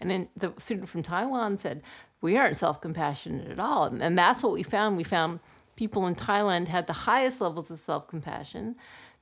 And 0.00 0.08
then 0.08 0.28
the 0.36 0.52
student 0.58 0.88
from 0.88 1.02
Taiwan 1.02 1.58
said, 1.58 1.82
we 2.20 2.36
aren't 2.36 2.56
self 2.56 2.80
compassionate 2.80 3.50
at 3.50 3.58
all. 3.58 3.84
And, 3.84 4.02
and 4.02 4.18
that's 4.18 4.42
what 4.42 4.52
we 4.52 4.62
found. 4.62 4.96
We 4.96 5.04
found 5.04 5.40
people 5.76 6.06
in 6.06 6.14
Thailand 6.14 6.68
had 6.68 6.86
the 6.86 6.92
highest 6.92 7.40
levels 7.40 7.70
of 7.70 7.78
self 7.78 8.08
compassion 8.08 8.76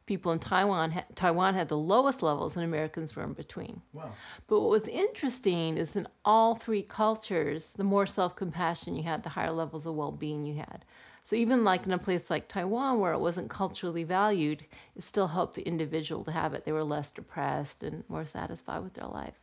people 0.07 0.31
in 0.33 0.39
Taiwan 0.39 0.93
ha- 0.93 1.05
Taiwan 1.15 1.55
had 1.55 1.69
the 1.69 1.77
lowest 1.77 2.23
levels 2.23 2.57
and 2.57 2.65
Americans 2.65 3.15
were 3.15 3.25
in 3.25 3.33
between. 3.33 3.83
Wow. 3.93 4.13
But 4.47 4.61
what 4.61 4.71
was 4.71 4.89
interesting 4.89 5.77
is 5.77 5.97
in 5.97 6.07
all 6.25 6.55
three 6.55 6.83
cultures, 6.83 7.75
the 7.75 7.85
more 7.85 8.07
self-compassion 8.07 8.95
you 8.95 9.03
had, 9.03 9.25
the 9.25 9.31
higher 9.31 9.53
levels 9.53 9.85
of 9.85 9.95
well-being 9.95 10.47
you 10.47 10.57
had. 10.57 10.85
So 11.25 11.35
even 11.35 11.65
like 11.65 11.85
in 11.87 11.93
a 11.93 11.99
place 11.99 12.31
like 12.31 12.49
Taiwan 12.49 13.01
where 13.01 13.13
it 13.13 13.19
wasn't 13.19 13.51
culturally 13.51 14.05
valued, 14.05 14.65
it 14.95 15.03
still 15.03 15.27
helped 15.27 15.57
the 15.57 15.63
individual 15.63 16.23
to 16.25 16.31
have 16.31 16.55
it. 16.55 16.65
They 16.65 16.73
were 16.73 16.85
less 16.85 17.11
depressed 17.11 17.83
and 17.83 18.05
more 18.09 18.25
satisfied 18.25 18.85
with 18.85 18.95
their 18.95 19.09
life. 19.09 19.35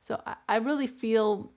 So 0.00 0.20
I, 0.26 0.34
I 0.48 0.56
really 0.56 0.88
feel 0.88 1.52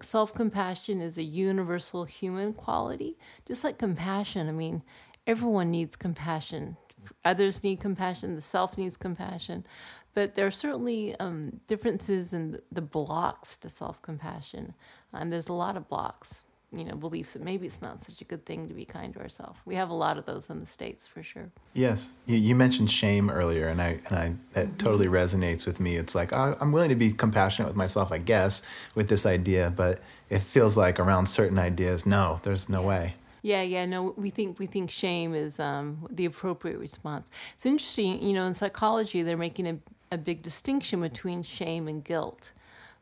self-compassion 0.00 1.00
is 1.00 1.18
a 1.18 1.22
universal 1.22 2.04
human 2.04 2.52
quality, 2.52 3.16
just 3.46 3.64
like 3.64 3.78
compassion. 3.78 4.48
I 4.48 4.52
mean, 4.52 4.82
everyone 5.26 5.70
needs 5.70 5.96
compassion 5.96 6.76
others 7.24 7.62
need 7.62 7.80
compassion, 7.80 8.34
the 8.34 8.42
self 8.42 8.76
needs 8.76 8.96
compassion. 8.96 9.66
But 10.14 10.34
there 10.34 10.46
are 10.46 10.50
certainly 10.50 11.14
um, 11.20 11.60
differences 11.66 12.32
in 12.32 12.60
the 12.72 12.82
blocks 12.82 13.56
to 13.58 13.68
self 13.68 14.02
compassion. 14.02 14.74
And 15.12 15.32
there's 15.32 15.48
a 15.48 15.52
lot 15.52 15.76
of 15.76 15.88
blocks 15.88 16.40
you 16.72 16.84
know 16.84 16.94
beliefs 16.94 17.32
that 17.32 17.42
maybe 17.42 17.66
it's 17.66 17.80
not 17.80 18.00
such 18.00 18.20
a 18.20 18.24
good 18.24 18.44
thing 18.44 18.68
to 18.68 18.74
be 18.74 18.84
kind 18.84 19.14
to 19.14 19.20
ourselves. 19.20 19.58
We 19.64 19.74
have 19.76 19.90
a 19.90 19.94
lot 19.94 20.18
of 20.18 20.26
those 20.26 20.48
in 20.50 20.60
the 20.60 20.66
states 20.66 21.06
for 21.06 21.22
sure. 21.22 21.50
Yes, 21.74 22.10
you, 22.26 22.36
you 22.36 22.54
mentioned 22.54 22.90
shame 22.90 23.30
earlier, 23.30 23.68
and 23.68 23.80
I 23.80 24.00
and 24.08 24.16
I 24.16 24.32
that 24.52 24.66
mm-hmm. 24.66 24.76
totally 24.76 25.06
resonates 25.06 25.66
with 25.66 25.80
me. 25.80 25.96
It's 25.96 26.14
like 26.14 26.32
oh, 26.32 26.54
I'm 26.60 26.72
willing 26.72 26.90
to 26.90 26.96
be 26.96 27.12
compassionate 27.12 27.68
with 27.68 27.76
myself, 27.76 28.12
I 28.12 28.18
guess, 28.18 28.62
with 28.94 29.08
this 29.08 29.24
idea, 29.26 29.72
but 29.74 30.00
it 30.30 30.40
feels 30.40 30.76
like 30.76 31.00
around 31.00 31.26
certain 31.26 31.58
ideas, 31.58 32.04
no, 32.04 32.40
there's 32.42 32.68
no 32.68 32.82
way. 32.82 33.14
Yeah, 33.42 33.62
yeah, 33.62 33.86
no, 33.86 34.14
we 34.16 34.30
think 34.30 34.58
we 34.58 34.66
think 34.66 34.90
shame 34.90 35.34
is 35.34 35.60
um, 35.60 36.06
the 36.10 36.24
appropriate 36.24 36.78
response. 36.78 37.30
It's 37.54 37.66
interesting, 37.66 38.22
you 38.22 38.32
know, 38.32 38.46
in 38.46 38.54
psychology, 38.54 39.22
they're 39.22 39.36
making 39.36 39.66
a, 39.66 39.78
a 40.10 40.18
big 40.18 40.42
distinction 40.42 41.00
between 41.00 41.42
shame 41.42 41.88
and 41.88 42.04
guilt. 42.04 42.52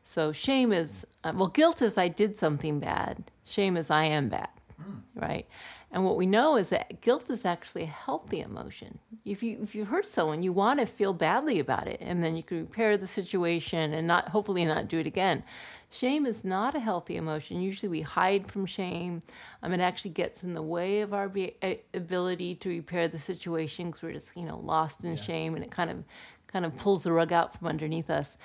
So 0.07 0.31
shame 0.31 0.71
is 0.71 1.05
uh, 1.25 1.33
well, 1.35 1.49
guilt 1.49 1.81
is 1.81 1.97
I 1.97 2.07
did 2.07 2.37
something 2.37 2.79
bad. 2.79 3.29
Shame 3.43 3.75
is 3.75 3.91
I 3.91 4.05
am 4.05 4.29
bad, 4.29 4.47
mm. 4.81 5.01
right? 5.13 5.45
And 5.91 6.05
what 6.05 6.15
we 6.15 6.25
know 6.25 6.55
is 6.55 6.69
that 6.69 7.01
guilt 7.01 7.29
is 7.29 7.43
actually 7.43 7.83
a 7.83 7.87
healthy 7.87 8.39
emotion. 8.39 8.99
If 9.25 9.43
you 9.43 9.59
if 9.61 9.75
you 9.75 9.83
hurt 9.83 10.05
someone, 10.05 10.43
you 10.43 10.53
want 10.53 10.79
to 10.79 10.85
feel 10.85 11.11
badly 11.11 11.59
about 11.59 11.87
it, 11.87 11.99
and 11.99 12.23
then 12.23 12.37
you 12.37 12.43
can 12.43 12.59
repair 12.59 12.95
the 12.95 13.05
situation 13.05 13.93
and 13.93 14.07
not 14.07 14.29
hopefully 14.29 14.63
not 14.63 14.87
do 14.87 14.99
it 14.99 15.07
again. 15.07 15.43
Shame 15.89 16.25
is 16.25 16.45
not 16.45 16.73
a 16.73 16.79
healthy 16.79 17.17
emotion. 17.17 17.59
Usually 17.59 17.89
we 17.89 18.01
hide 18.01 18.49
from 18.49 18.65
shame. 18.65 19.19
Um, 19.61 19.73
it 19.73 19.81
actually 19.81 20.11
gets 20.11 20.41
in 20.41 20.53
the 20.53 20.61
way 20.61 21.01
of 21.01 21.13
our 21.13 21.27
be- 21.27 21.57
ability 21.93 22.55
to 22.55 22.69
repair 22.69 23.09
the 23.09 23.19
situation 23.19 23.87
because 23.87 24.03
we're 24.03 24.13
just 24.13 24.37
you 24.37 24.45
know 24.45 24.59
lost 24.59 25.03
in 25.03 25.17
yeah. 25.17 25.21
shame, 25.21 25.53
and 25.55 25.65
it 25.65 25.71
kind 25.71 25.89
of 25.89 26.05
kind 26.47 26.65
of 26.65 26.77
pulls 26.77 27.03
the 27.03 27.11
rug 27.11 27.33
out 27.33 27.53
from 27.53 27.67
underneath 27.67 28.09
us. 28.09 28.37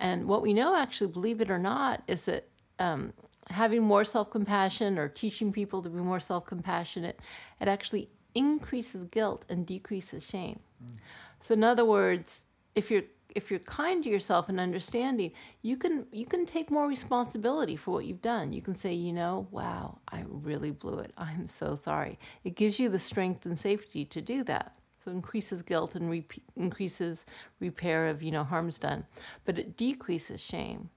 And 0.00 0.26
what 0.26 0.40
we 0.40 0.54
know, 0.54 0.74
actually, 0.74 1.12
believe 1.12 1.40
it 1.42 1.50
or 1.50 1.58
not, 1.58 2.02
is 2.08 2.24
that 2.24 2.48
um, 2.78 3.12
having 3.50 3.82
more 3.82 4.04
self 4.04 4.30
compassion 4.30 4.98
or 4.98 5.08
teaching 5.08 5.52
people 5.52 5.82
to 5.82 5.90
be 5.90 6.00
more 6.00 6.18
self 6.20 6.46
compassionate, 6.46 7.20
it 7.60 7.68
actually 7.68 8.08
increases 8.34 9.04
guilt 9.04 9.44
and 9.48 9.66
decreases 9.66 10.26
shame. 10.26 10.58
Mm. 10.82 10.96
So, 11.40 11.52
in 11.54 11.62
other 11.62 11.84
words, 11.84 12.46
if 12.74 12.90
you're 12.90 13.04
if 13.36 13.50
you're 13.50 13.60
kind 13.60 14.02
to 14.02 14.10
yourself 14.10 14.48
and 14.48 14.58
understanding, 14.58 15.32
you 15.60 15.76
can 15.76 16.06
you 16.12 16.24
can 16.24 16.46
take 16.46 16.70
more 16.70 16.88
responsibility 16.88 17.76
for 17.76 17.92
what 17.92 18.06
you've 18.06 18.22
done. 18.22 18.54
You 18.54 18.62
can 18.62 18.74
say, 18.74 18.94
you 18.94 19.12
know, 19.12 19.48
wow, 19.50 19.98
I 20.08 20.24
really 20.26 20.70
blew 20.70 20.98
it. 20.98 21.12
I'm 21.18 21.46
so 21.46 21.74
sorry. 21.74 22.18
It 22.42 22.56
gives 22.56 22.80
you 22.80 22.88
the 22.88 22.98
strength 22.98 23.44
and 23.44 23.58
safety 23.58 24.06
to 24.06 24.22
do 24.22 24.44
that. 24.44 24.74
So 25.04 25.10
increases 25.10 25.62
guilt 25.62 25.94
and 25.94 26.10
re- 26.10 26.26
increases 26.56 27.24
repair 27.58 28.08
of 28.08 28.22
you 28.22 28.30
know 28.30 28.44
harms 28.44 28.78
done, 28.78 29.06
but 29.44 29.58
it 29.58 29.76
decreases 29.76 30.40
shame 30.40 30.90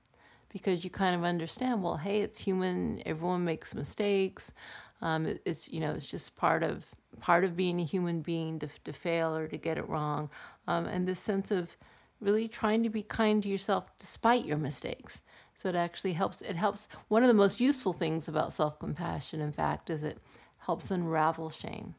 because 0.52 0.84
you 0.84 0.90
kind 0.90 1.16
of 1.16 1.24
understand. 1.24 1.84
Well, 1.84 1.98
hey, 1.98 2.22
it's 2.22 2.40
human. 2.40 3.02
Everyone 3.06 3.46
makes 3.46 3.74
mistakes. 3.74 4.54
Um, 5.02 5.26
it, 5.26 5.42
it's 5.46 5.70
you 5.70 5.80
know 5.80 5.92
it's 5.92 6.10
just 6.10 6.36
part 6.36 6.64
of 6.64 6.94
part 7.22 7.44
of 7.44 7.56
being 7.56 7.80
a 7.80 7.86
human 7.86 8.22
being 8.22 8.60
to, 8.60 8.70
to 8.84 8.94
fail 8.94 9.36
or 9.36 9.48
to 9.48 9.58
get 9.58 9.78
it 9.78 9.88
wrong, 9.88 10.30
um, 10.68 10.86
and 10.86 11.08
this 11.08 11.20
sense 11.20 11.50
of 11.52 11.78
really 12.20 12.48
trying 12.48 12.84
to 12.84 12.90
be 12.90 13.04
kind 13.04 13.44
to 13.44 13.50
yourself 13.50 13.86
despite 13.98 14.46
your 14.46 14.58
mistakes. 14.58 15.22
So 15.56 15.70
it 15.70 15.76
actually 15.76 16.14
helps. 16.14 16.42
It 16.42 16.56
helps. 16.58 16.88
One 17.08 17.24
of 17.24 17.30
the 17.30 17.34
most 17.34 17.60
useful 17.62 17.94
things 17.94 18.28
about 18.28 18.54
self 18.54 18.80
compassion, 18.80 19.40
in 19.40 19.54
fact, 19.54 19.90
is 19.90 20.04
it 20.04 20.18
helps 20.60 20.92
unravel 20.92 21.50
shame 21.50 21.96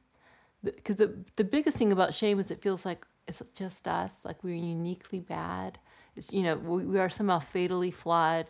because 0.64 0.96
the, 0.96 1.14
the 1.36 1.44
biggest 1.44 1.76
thing 1.76 1.92
about 1.92 2.14
shame 2.14 2.38
is 2.38 2.50
it 2.50 2.62
feels 2.62 2.84
like 2.84 3.06
it's 3.26 3.42
just 3.54 3.88
us, 3.88 4.24
like 4.24 4.42
we're 4.42 4.54
uniquely 4.54 5.20
bad. 5.20 5.78
It's, 6.16 6.30
you 6.32 6.42
know, 6.42 6.56
we, 6.56 6.84
we 6.84 6.98
are 6.98 7.08
somehow 7.08 7.38
fatally 7.38 7.90
flawed. 7.90 8.46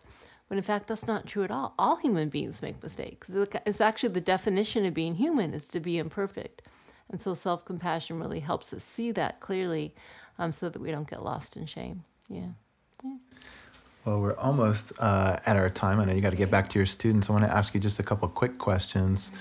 When 0.49 0.59
in 0.59 0.65
fact, 0.65 0.89
that's 0.89 1.07
not 1.07 1.27
true 1.27 1.45
at 1.45 1.51
all. 1.51 1.75
All 1.79 1.97
human 1.97 2.29
beings 2.29 2.61
make 2.61 2.83
mistakes. 2.83 3.31
It's 3.31 3.81
actually 3.81 4.11
the 4.11 4.21
definition 4.21 4.85
of 4.85 4.93
being 4.93 5.15
human 5.15 5.55
is 5.55 5.69
to 5.69 5.81
be 5.81 5.99
imperfect. 5.99 6.63
And 7.11 7.21
so 7.21 7.35
self 7.35 7.65
compassion 7.65 8.19
really 8.19 8.41
helps 8.41 8.73
us 8.73 8.85
see 8.85 9.11
that 9.13 9.41
clearly 9.41 9.95
um, 10.39 10.53
so 10.53 10.69
that 10.69 10.81
we 10.81 10.91
don't 10.91 11.09
get 11.09 11.23
lost 11.23 11.57
in 11.57 11.67
shame. 11.67 12.05
Yeah. 12.29 12.49
yeah. 13.03 13.17
Well, 14.05 14.21
we're 14.21 14.37
almost 14.37 14.93
uh, 14.99 15.39
at 15.47 15.57
our 15.57 15.71
time. 15.71 15.99
I 15.99 16.05
know 16.05 16.13
you 16.13 16.21
got 16.21 16.31
to 16.31 16.37
get 16.37 16.51
back 16.51 16.69
to 16.71 16.79
your 16.79 16.87
students. 16.87 17.31
I 17.31 17.33
want 17.33 17.45
to 17.47 17.51
ask 17.51 17.75
you 17.75 17.81
just 17.81 17.99
a 17.99 18.03
couple 18.03 18.29
quick 18.29 18.59
questions. 18.59 19.33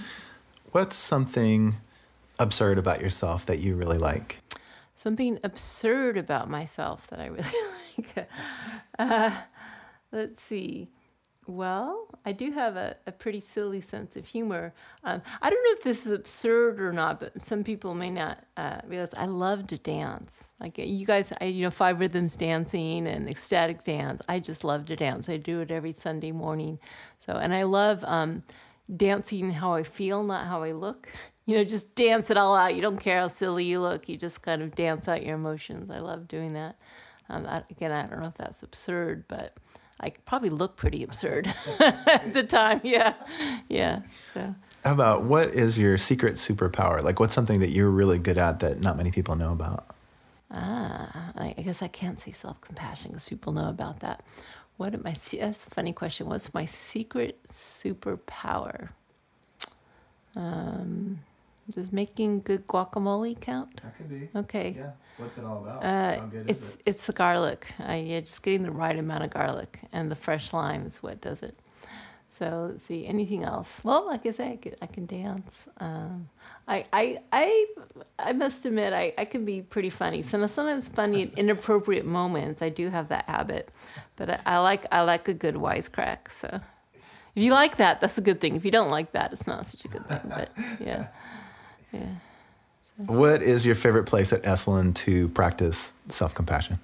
What's 0.71 0.95
something 0.95 1.75
absurd 2.39 2.77
about 2.77 3.01
yourself 3.01 3.45
that 3.45 3.59
you 3.59 3.75
really 3.75 3.97
like? 3.97 4.39
Something 4.95 5.39
absurd 5.43 6.17
about 6.17 6.49
myself 6.49 7.07
that 7.07 7.19
I 7.19 7.27
really 7.27 7.49
like. 7.97 8.29
Uh, 8.97 9.31
let's 10.11 10.41
see. 10.41 10.89
Well, 11.45 12.07
I 12.25 12.31
do 12.31 12.51
have 12.51 12.77
a, 12.77 12.95
a 13.05 13.11
pretty 13.11 13.41
silly 13.41 13.81
sense 13.81 14.15
of 14.15 14.25
humor. 14.25 14.73
Um, 15.03 15.21
I 15.41 15.49
don't 15.49 15.63
know 15.63 15.73
if 15.73 15.83
this 15.83 16.05
is 16.05 16.11
absurd 16.13 16.79
or 16.79 16.93
not, 16.93 17.19
but 17.19 17.43
some 17.43 17.65
people 17.65 17.93
may 17.93 18.09
not 18.09 18.45
uh, 18.55 18.79
realize 18.87 19.13
I 19.15 19.25
love 19.25 19.67
to 19.67 19.77
dance. 19.77 20.53
Like 20.59 20.77
you 20.77 21.05
guys, 21.05 21.33
I, 21.41 21.45
you 21.45 21.63
know, 21.63 21.71
five 21.71 21.99
rhythms 21.99 22.37
dancing 22.37 23.07
and 23.07 23.29
ecstatic 23.29 23.83
dance. 23.83 24.21
I 24.29 24.39
just 24.39 24.63
love 24.63 24.85
to 24.85 24.95
dance. 24.95 25.27
I 25.27 25.37
do 25.37 25.59
it 25.59 25.69
every 25.69 25.91
Sunday 25.91 26.31
morning. 26.31 26.79
So, 27.25 27.33
and 27.33 27.53
I 27.53 27.63
love 27.63 28.05
um, 28.05 28.43
dancing 28.95 29.51
how 29.51 29.73
I 29.73 29.83
feel, 29.83 30.23
not 30.23 30.47
how 30.47 30.63
I 30.63 30.71
look 30.71 31.09
you 31.45 31.57
know, 31.57 31.63
just 31.63 31.95
dance 31.95 32.29
it 32.29 32.37
all 32.37 32.55
out. 32.55 32.75
You 32.75 32.81
don't 32.81 32.99
care 32.99 33.19
how 33.19 33.27
silly 33.27 33.65
you 33.65 33.81
look. 33.81 34.07
You 34.07 34.17
just 34.17 34.41
kind 34.41 34.61
of 34.61 34.75
dance 34.75 35.07
out 35.07 35.25
your 35.25 35.35
emotions. 35.35 35.89
I 35.91 35.99
love 35.99 36.27
doing 36.27 36.53
that. 36.53 36.77
Um, 37.29 37.45
I, 37.45 37.63
again, 37.69 37.91
I 37.91 38.05
don't 38.05 38.21
know 38.21 38.27
if 38.27 38.35
that's 38.35 38.63
absurd, 38.63 39.25
but 39.27 39.55
I 39.99 40.13
probably 40.25 40.49
look 40.49 40.75
pretty 40.75 41.03
absurd 41.03 41.53
at 41.79 42.33
the 42.33 42.43
time. 42.43 42.81
Yeah, 42.83 43.13
yeah. 43.69 44.01
So. 44.27 44.55
How 44.83 44.91
about 44.91 45.23
what 45.23 45.49
is 45.49 45.79
your 45.79 45.97
secret 45.97 46.35
superpower? 46.35 47.01
Like, 47.01 47.19
what's 47.19 47.33
something 47.33 47.59
that 47.59 47.69
you're 47.69 47.89
really 47.89 48.19
good 48.19 48.37
at 48.37 48.59
that 48.59 48.81
not 48.81 48.97
many 48.97 49.11
people 49.11 49.35
know 49.35 49.53
about? 49.53 49.87
Ah, 50.51 51.31
I 51.35 51.53
guess 51.53 51.81
I 51.81 51.87
can't 51.87 52.19
say 52.19 52.31
self 52.31 52.61
compassion 52.61 53.11
because 53.11 53.27
people 53.27 53.53
know 53.53 53.69
about 53.69 54.01
that. 54.01 54.23
What 54.77 54.93
am 54.93 55.03
I? 55.05 55.11
That's 55.11 55.65
a 55.65 55.69
funny 55.69 55.93
question. 55.93 56.27
What's 56.27 56.53
my 56.53 56.65
secret 56.65 57.39
superpower? 57.47 58.89
Um, 60.35 61.19
does 61.71 61.91
making 61.91 62.41
good 62.41 62.67
guacamole 62.67 63.39
count? 63.39 63.81
That 63.81 63.97
could 63.97 64.09
be. 64.09 64.29
Okay. 64.35 64.75
Yeah. 64.77 64.91
What's 65.17 65.37
it 65.37 65.45
all 65.45 65.63
about? 65.63 65.83
Uh, 65.83 66.21
it's, 66.47 66.75
it? 66.75 66.81
It's 66.85 67.05
the 67.05 67.13
garlic. 67.13 67.71
Uh, 67.87 67.93
yeah, 67.93 68.19
just 68.19 68.43
getting 68.43 68.63
the 68.63 68.71
right 68.71 68.97
amount 68.97 69.23
of 69.23 69.29
garlic 69.29 69.79
and 69.91 70.11
the 70.11 70.15
fresh 70.15 70.53
lime 70.53 70.85
is 70.85 71.01
what 71.01 71.21
does 71.21 71.43
it. 71.43 71.57
So 72.37 72.69
let's 72.71 72.83
see. 72.83 73.05
Anything 73.05 73.43
else? 73.43 73.79
Well, 73.83 74.07
like 74.07 74.25
I 74.25 74.31
say, 74.31 74.51
I 74.53 74.55
can, 74.57 74.75
I 74.81 74.85
can 74.87 75.05
dance. 75.05 75.67
Um, 75.77 76.29
I, 76.67 76.83
I, 76.91 77.19
I, 77.31 77.67
I 78.17 78.33
must 78.33 78.65
admit, 78.65 78.91
I, 78.91 79.13
I 79.17 79.25
can 79.25 79.45
be 79.45 79.61
pretty 79.61 79.91
funny. 79.91 80.23
So 80.23 80.45
sometimes 80.47 80.87
funny 80.87 81.23
in 81.23 81.29
inappropriate 81.37 82.05
moments. 82.05 82.61
I 82.61 82.69
do 82.69 82.89
have 82.89 83.09
that 83.09 83.25
habit, 83.29 83.69
but 84.15 84.29
I, 84.29 84.39
I 84.45 84.57
like 84.59 84.85
I 84.91 85.01
like 85.01 85.27
a 85.27 85.33
good 85.33 85.55
wisecrack. 85.55 86.31
So 86.31 86.59
if 87.35 87.43
you 87.43 87.51
like 87.51 87.77
that, 87.77 88.01
that's 88.01 88.17
a 88.17 88.21
good 88.21 88.41
thing. 88.41 88.55
If 88.55 88.65
you 88.65 88.71
don't 88.71 88.89
like 88.89 89.11
that, 89.11 89.31
it's 89.31 89.45
not 89.45 89.65
such 89.67 89.85
a 89.85 89.87
good 89.87 90.01
thing. 90.01 90.19
But 90.25 90.49
yeah. 90.79 91.07
Yeah. 91.93 92.15
So. 92.81 93.13
What 93.13 93.41
is 93.41 93.65
your 93.65 93.75
favorite 93.75 94.05
place 94.05 94.33
at 94.33 94.43
Esalen 94.43 94.93
to 94.95 95.29
practice 95.29 95.93
self 96.09 96.33
compassion? 96.33 96.79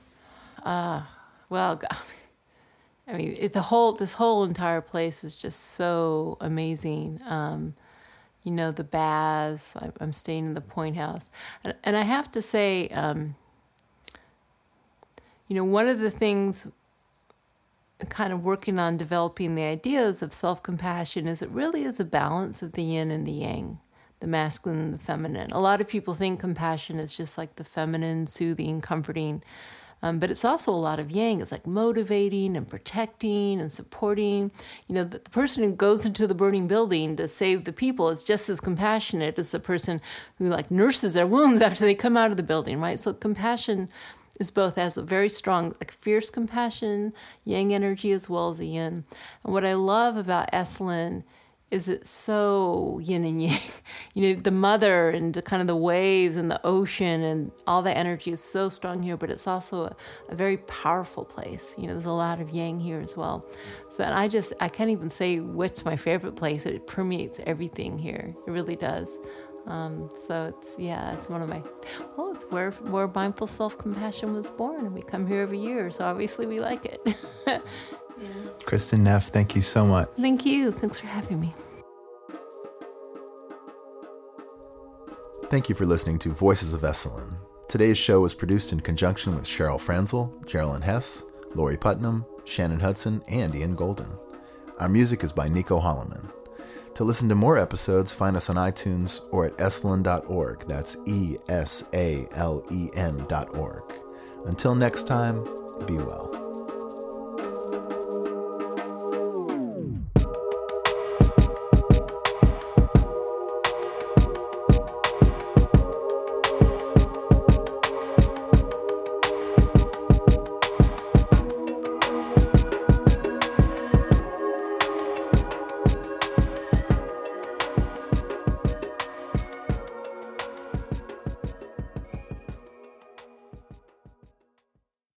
Ah, 0.65 1.01
uh, 1.01 1.05
well, 1.49 1.81
I 3.07 3.13
mean, 3.13 3.35
it, 3.39 3.53
the 3.53 3.63
whole 3.63 3.93
this 3.93 4.13
whole 4.13 4.43
entire 4.43 4.81
place 4.81 5.23
is 5.23 5.35
just 5.35 5.59
so 5.73 6.37
amazing. 6.39 7.19
Um, 7.27 7.75
you 8.43 8.51
know, 8.51 8.71
the 8.71 8.83
baths. 8.83 9.73
I, 9.75 9.91
am 10.01 10.13
staying 10.13 10.45
in 10.45 10.53
the 10.53 10.61
Point 10.61 10.95
House, 10.95 11.29
and, 11.63 11.75
and 11.83 11.97
I 11.97 12.03
have 12.03 12.31
to 12.31 12.41
say, 12.41 12.87
um, 12.89 13.35
you 15.47 15.55
know, 15.55 15.63
one 15.63 15.87
of 15.87 15.99
the 15.99 16.11
things 16.11 16.67
kind 18.07 18.31
of 18.31 18.43
working 18.43 18.79
on 18.79 18.95
developing 18.95 19.55
the 19.55 19.63
ideas 19.63 20.21
of 20.21 20.33
self 20.33 20.63
compassion 20.63 21.27
is 21.27 21.41
it 21.41 21.49
really 21.49 21.83
is 21.83 21.99
a 21.99 22.05
balance 22.05 22.61
of 22.61 22.73
the 22.73 22.83
yin 22.83 23.11
and 23.11 23.27
the 23.27 23.31
yang 23.31 23.79
the 24.19 24.27
masculine 24.27 24.79
and 24.79 24.93
the 24.93 24.99
feminine. 24.99 25.51
A 25.51 25.59
lot 25.59 25.81
of 25.81 25.87
people 25.87 26.13
think 26.13 26.39
compassion 26.39 26.99
is 26.99 27.15
just 27.15 27.37
like 27.37 27.55
the 27.55 27.63
feminine, 27.63 28.27
soothing, 28.27 28.81
comforting. 28.81 29.41
Um, 30.01 30.19
but 30.19 30.31
it's 30.31 30.45
also 30.45 30.71
a 30.71 30.75
lot 30.75 30.99
of 30.99 31.11
yang. 31.11 31.41
It's 31.41 31.51
like 31.51 31.67
motivating 31.67 32.55
and 32.55 32.67
protecting 32.67 33.59
and 33.59 33.71
supporting. 33.71 34.51
You 34.87 34.95
know, 34.95 35.03
the, 35.03 35.19
the, 35.19 35.29
person 35.29 35.63
who 35.63 35.71
goes 35.71 36.05
into 36.05 36.25
the 36.25 36.35
burning 36.35 36.67
building 36.67 37.17
to 37.17 37.27
save 37.27 37.65
the 37.65 37.73
people 37.73 38.09
is 38.09 38.23
just 38.23 38.49
as 38.49 38.61
compassionate 38.61 39.37
as 39.37 39.51
the 39.51 39.59
person 39.59 39.99
who 40.37 40.49
like 40.49 40.71
nurses 40.71 41.13
their 41.13 41.27
wounds 41.27 41.61
after 41.69 41.85
they 41.85 41.95
come 41.95 42.15
out 42.15 42.31
of 42.31 42.37
the 42.37 42.43
building, 42.43 42.79
right? 42.79 42.99
So 42.99 43.13
compassion 43.13 43.89
is 44.39 44.51
both 44.51 44.77
as 44.77 44.95
a 44.95 45.03
very 45.03 45.27
strong, 45.27 45.75
like 45.81 45.91
fierce 45.91 46.29
compassion, 46.29 47.11
yang 47.43 47.73
energy 47.73 48.13
as 48.13 48.29
well 48.29 48.49
as 48.49 48.57
the 48.57 48.67
yin. 48.67 49.03
And 49.43 49.53
what 49.53 49.65
I 49.65 49.73
love 49.73 50.15
about 50.15 50.51
Esalen 50.51 51.23
is 51.71 51.87
it 51.87 52.07
so 52.07 52.99
yin 53.03 53.25
and 53.25 53.41
yang. 53.41 53.59
You 54.13 54.35
know, 54.35 54.41
the 54.41 54.51
mother 54.51 55.09
and 55.09 55.43
kind 55.45 55.61
of 55.61 55.67
the 55.67 55.75
waves 55.75 56.35
and 56.35 56.49
the 56.49 56.59
ocean 56.63 57.21
and 57.21 57.51
all 57.67 57.81
the 57.81 57.95
energy 57.95 58.31
is 58.31 58.43
so 58.43 58.67
strong 58.69 59.03
here, 59.03 59.15
but 59.17 59.29
it's 59.29 59.47
also 59.47 59.85
a, 59.85 59.95
a, 60.29 60.35
very 60.35 60.57
powerful 60.57 61.23
place. 61.23 61.73
You 61.77 61.87
know, 61.87 61.93
there's 61.93 62.05
a 62.05 62.11
lot 62.11 62.41
of 62.41 62.49
yang 62.49 62.79
here 62.79 62.99
as 62.99 63.15
well. 63.15 63.45
So 63.91 64.03
I 64.03 64.27
just, 64.27 64.53
I 64.59 64.67
can't 64.67 64.89
even 64.89 65.09
say 65.09 65.39
which 65.39 65.85
my 65.85 65.95
favorite 65.95 66.35
place. 66.35 66.65
It 66.65 66.87
permeates 66.87 67.39
everything 67.45 67.97
here. 67.97 68.35
It 68.47 68.51
really 68.51 68.75
does. 68.75 69.19
Um, 69.67 70.09
so 70.27 70.53
it's 70.57 70.75
yeah, 70.79 71.13
it's 71.13 71.29
one 71.29 71.43
of 71.43 71.49
my 71.49 71.61
well, 72.17 72.31
it's 72.31 72.43
where 72.45 72.71
where 72.71 73.07
mindful 73.07 73.45
self 73.45 73.77
compassion 73.77 74.33
was 74.33 74.47
born, 74.47 74.85
and 74.85 74.93
we 74.93 75.01
come 75.01 75.27
here 75.27 75.41
every 75.41 75.59
year, 75.59 75.91
so 75.91 76.05
obviously 76.05 76.47
we 76.47 76.59
like 76.59 76.85
it. 76.85 77.01
yeah. 78.71 78.77
Kristin 78.77 78.99
Neff, 79.01 79.29
thank 79.29 79.55
you 79.55 79.61
so 79.61 79.85
much. 79.85 80.09
Thank 80.19 80.45
you. 80.45 80.71
Thanks 80.71 80.99
for 80.99 81.07
having 81.07 81.39
me. 81.39 81.53
Thank 85.49 85.67
you 85.69 85.75
for 85.75 85.85
listening 85.85 86.19
to 86.19 86.29
Voices 86.29 86.73
of 86.73 86.81
Esalen. 86.81 87.37
Today's 87.67 87.97
show 87.97 88.19
was 88.19 88.33
produced 88.33 88.71
in 88.71 88.79
conjunction 88.79 89.35
with 89.35 89.45
Cheryl 89.45 89.79
Franzel, 89.79 90.33
Geraldine 90.45 90.81
Hess, 90.81 91.25
Lori 91.55 91.77
Putnam, 91.77 92.25
Shannon 92.45 92.79
Hudson, 92.79 93.23
and 93.27 93.55
Ian 93.55 93.75
Golden. 93.75 94.11
Our 94.79 94.89
music 94.89 95.23
is 95.23 95.33
by 95.33 95.49
Nico 95.49 95.79
Holloman. 95.79 96.31
To 96.95 97.03
listen 97.03 97.29
to 97.29 97.35
more 97.35 97.57
episodes, 97.57 98.11
find 98.11 98.35
us 98.35 98.49
on 98.49 98.57
iTunes 98.57 99.21
or 99.31 99.45
at 99.45 99.57
esalen.org. 99.57 100.67
That's 100.67 100.97
E 101.05 101.37
S 101.47 101.83
A 101.93 102.27
L 102.33 102.63
E 102.71 102.89
N.org. 102.93 103.83
Until 104.45 104.75
next 104.75 105.07
time, 105.07 105.43
be 105.85 105.97
well. 105.97 106.48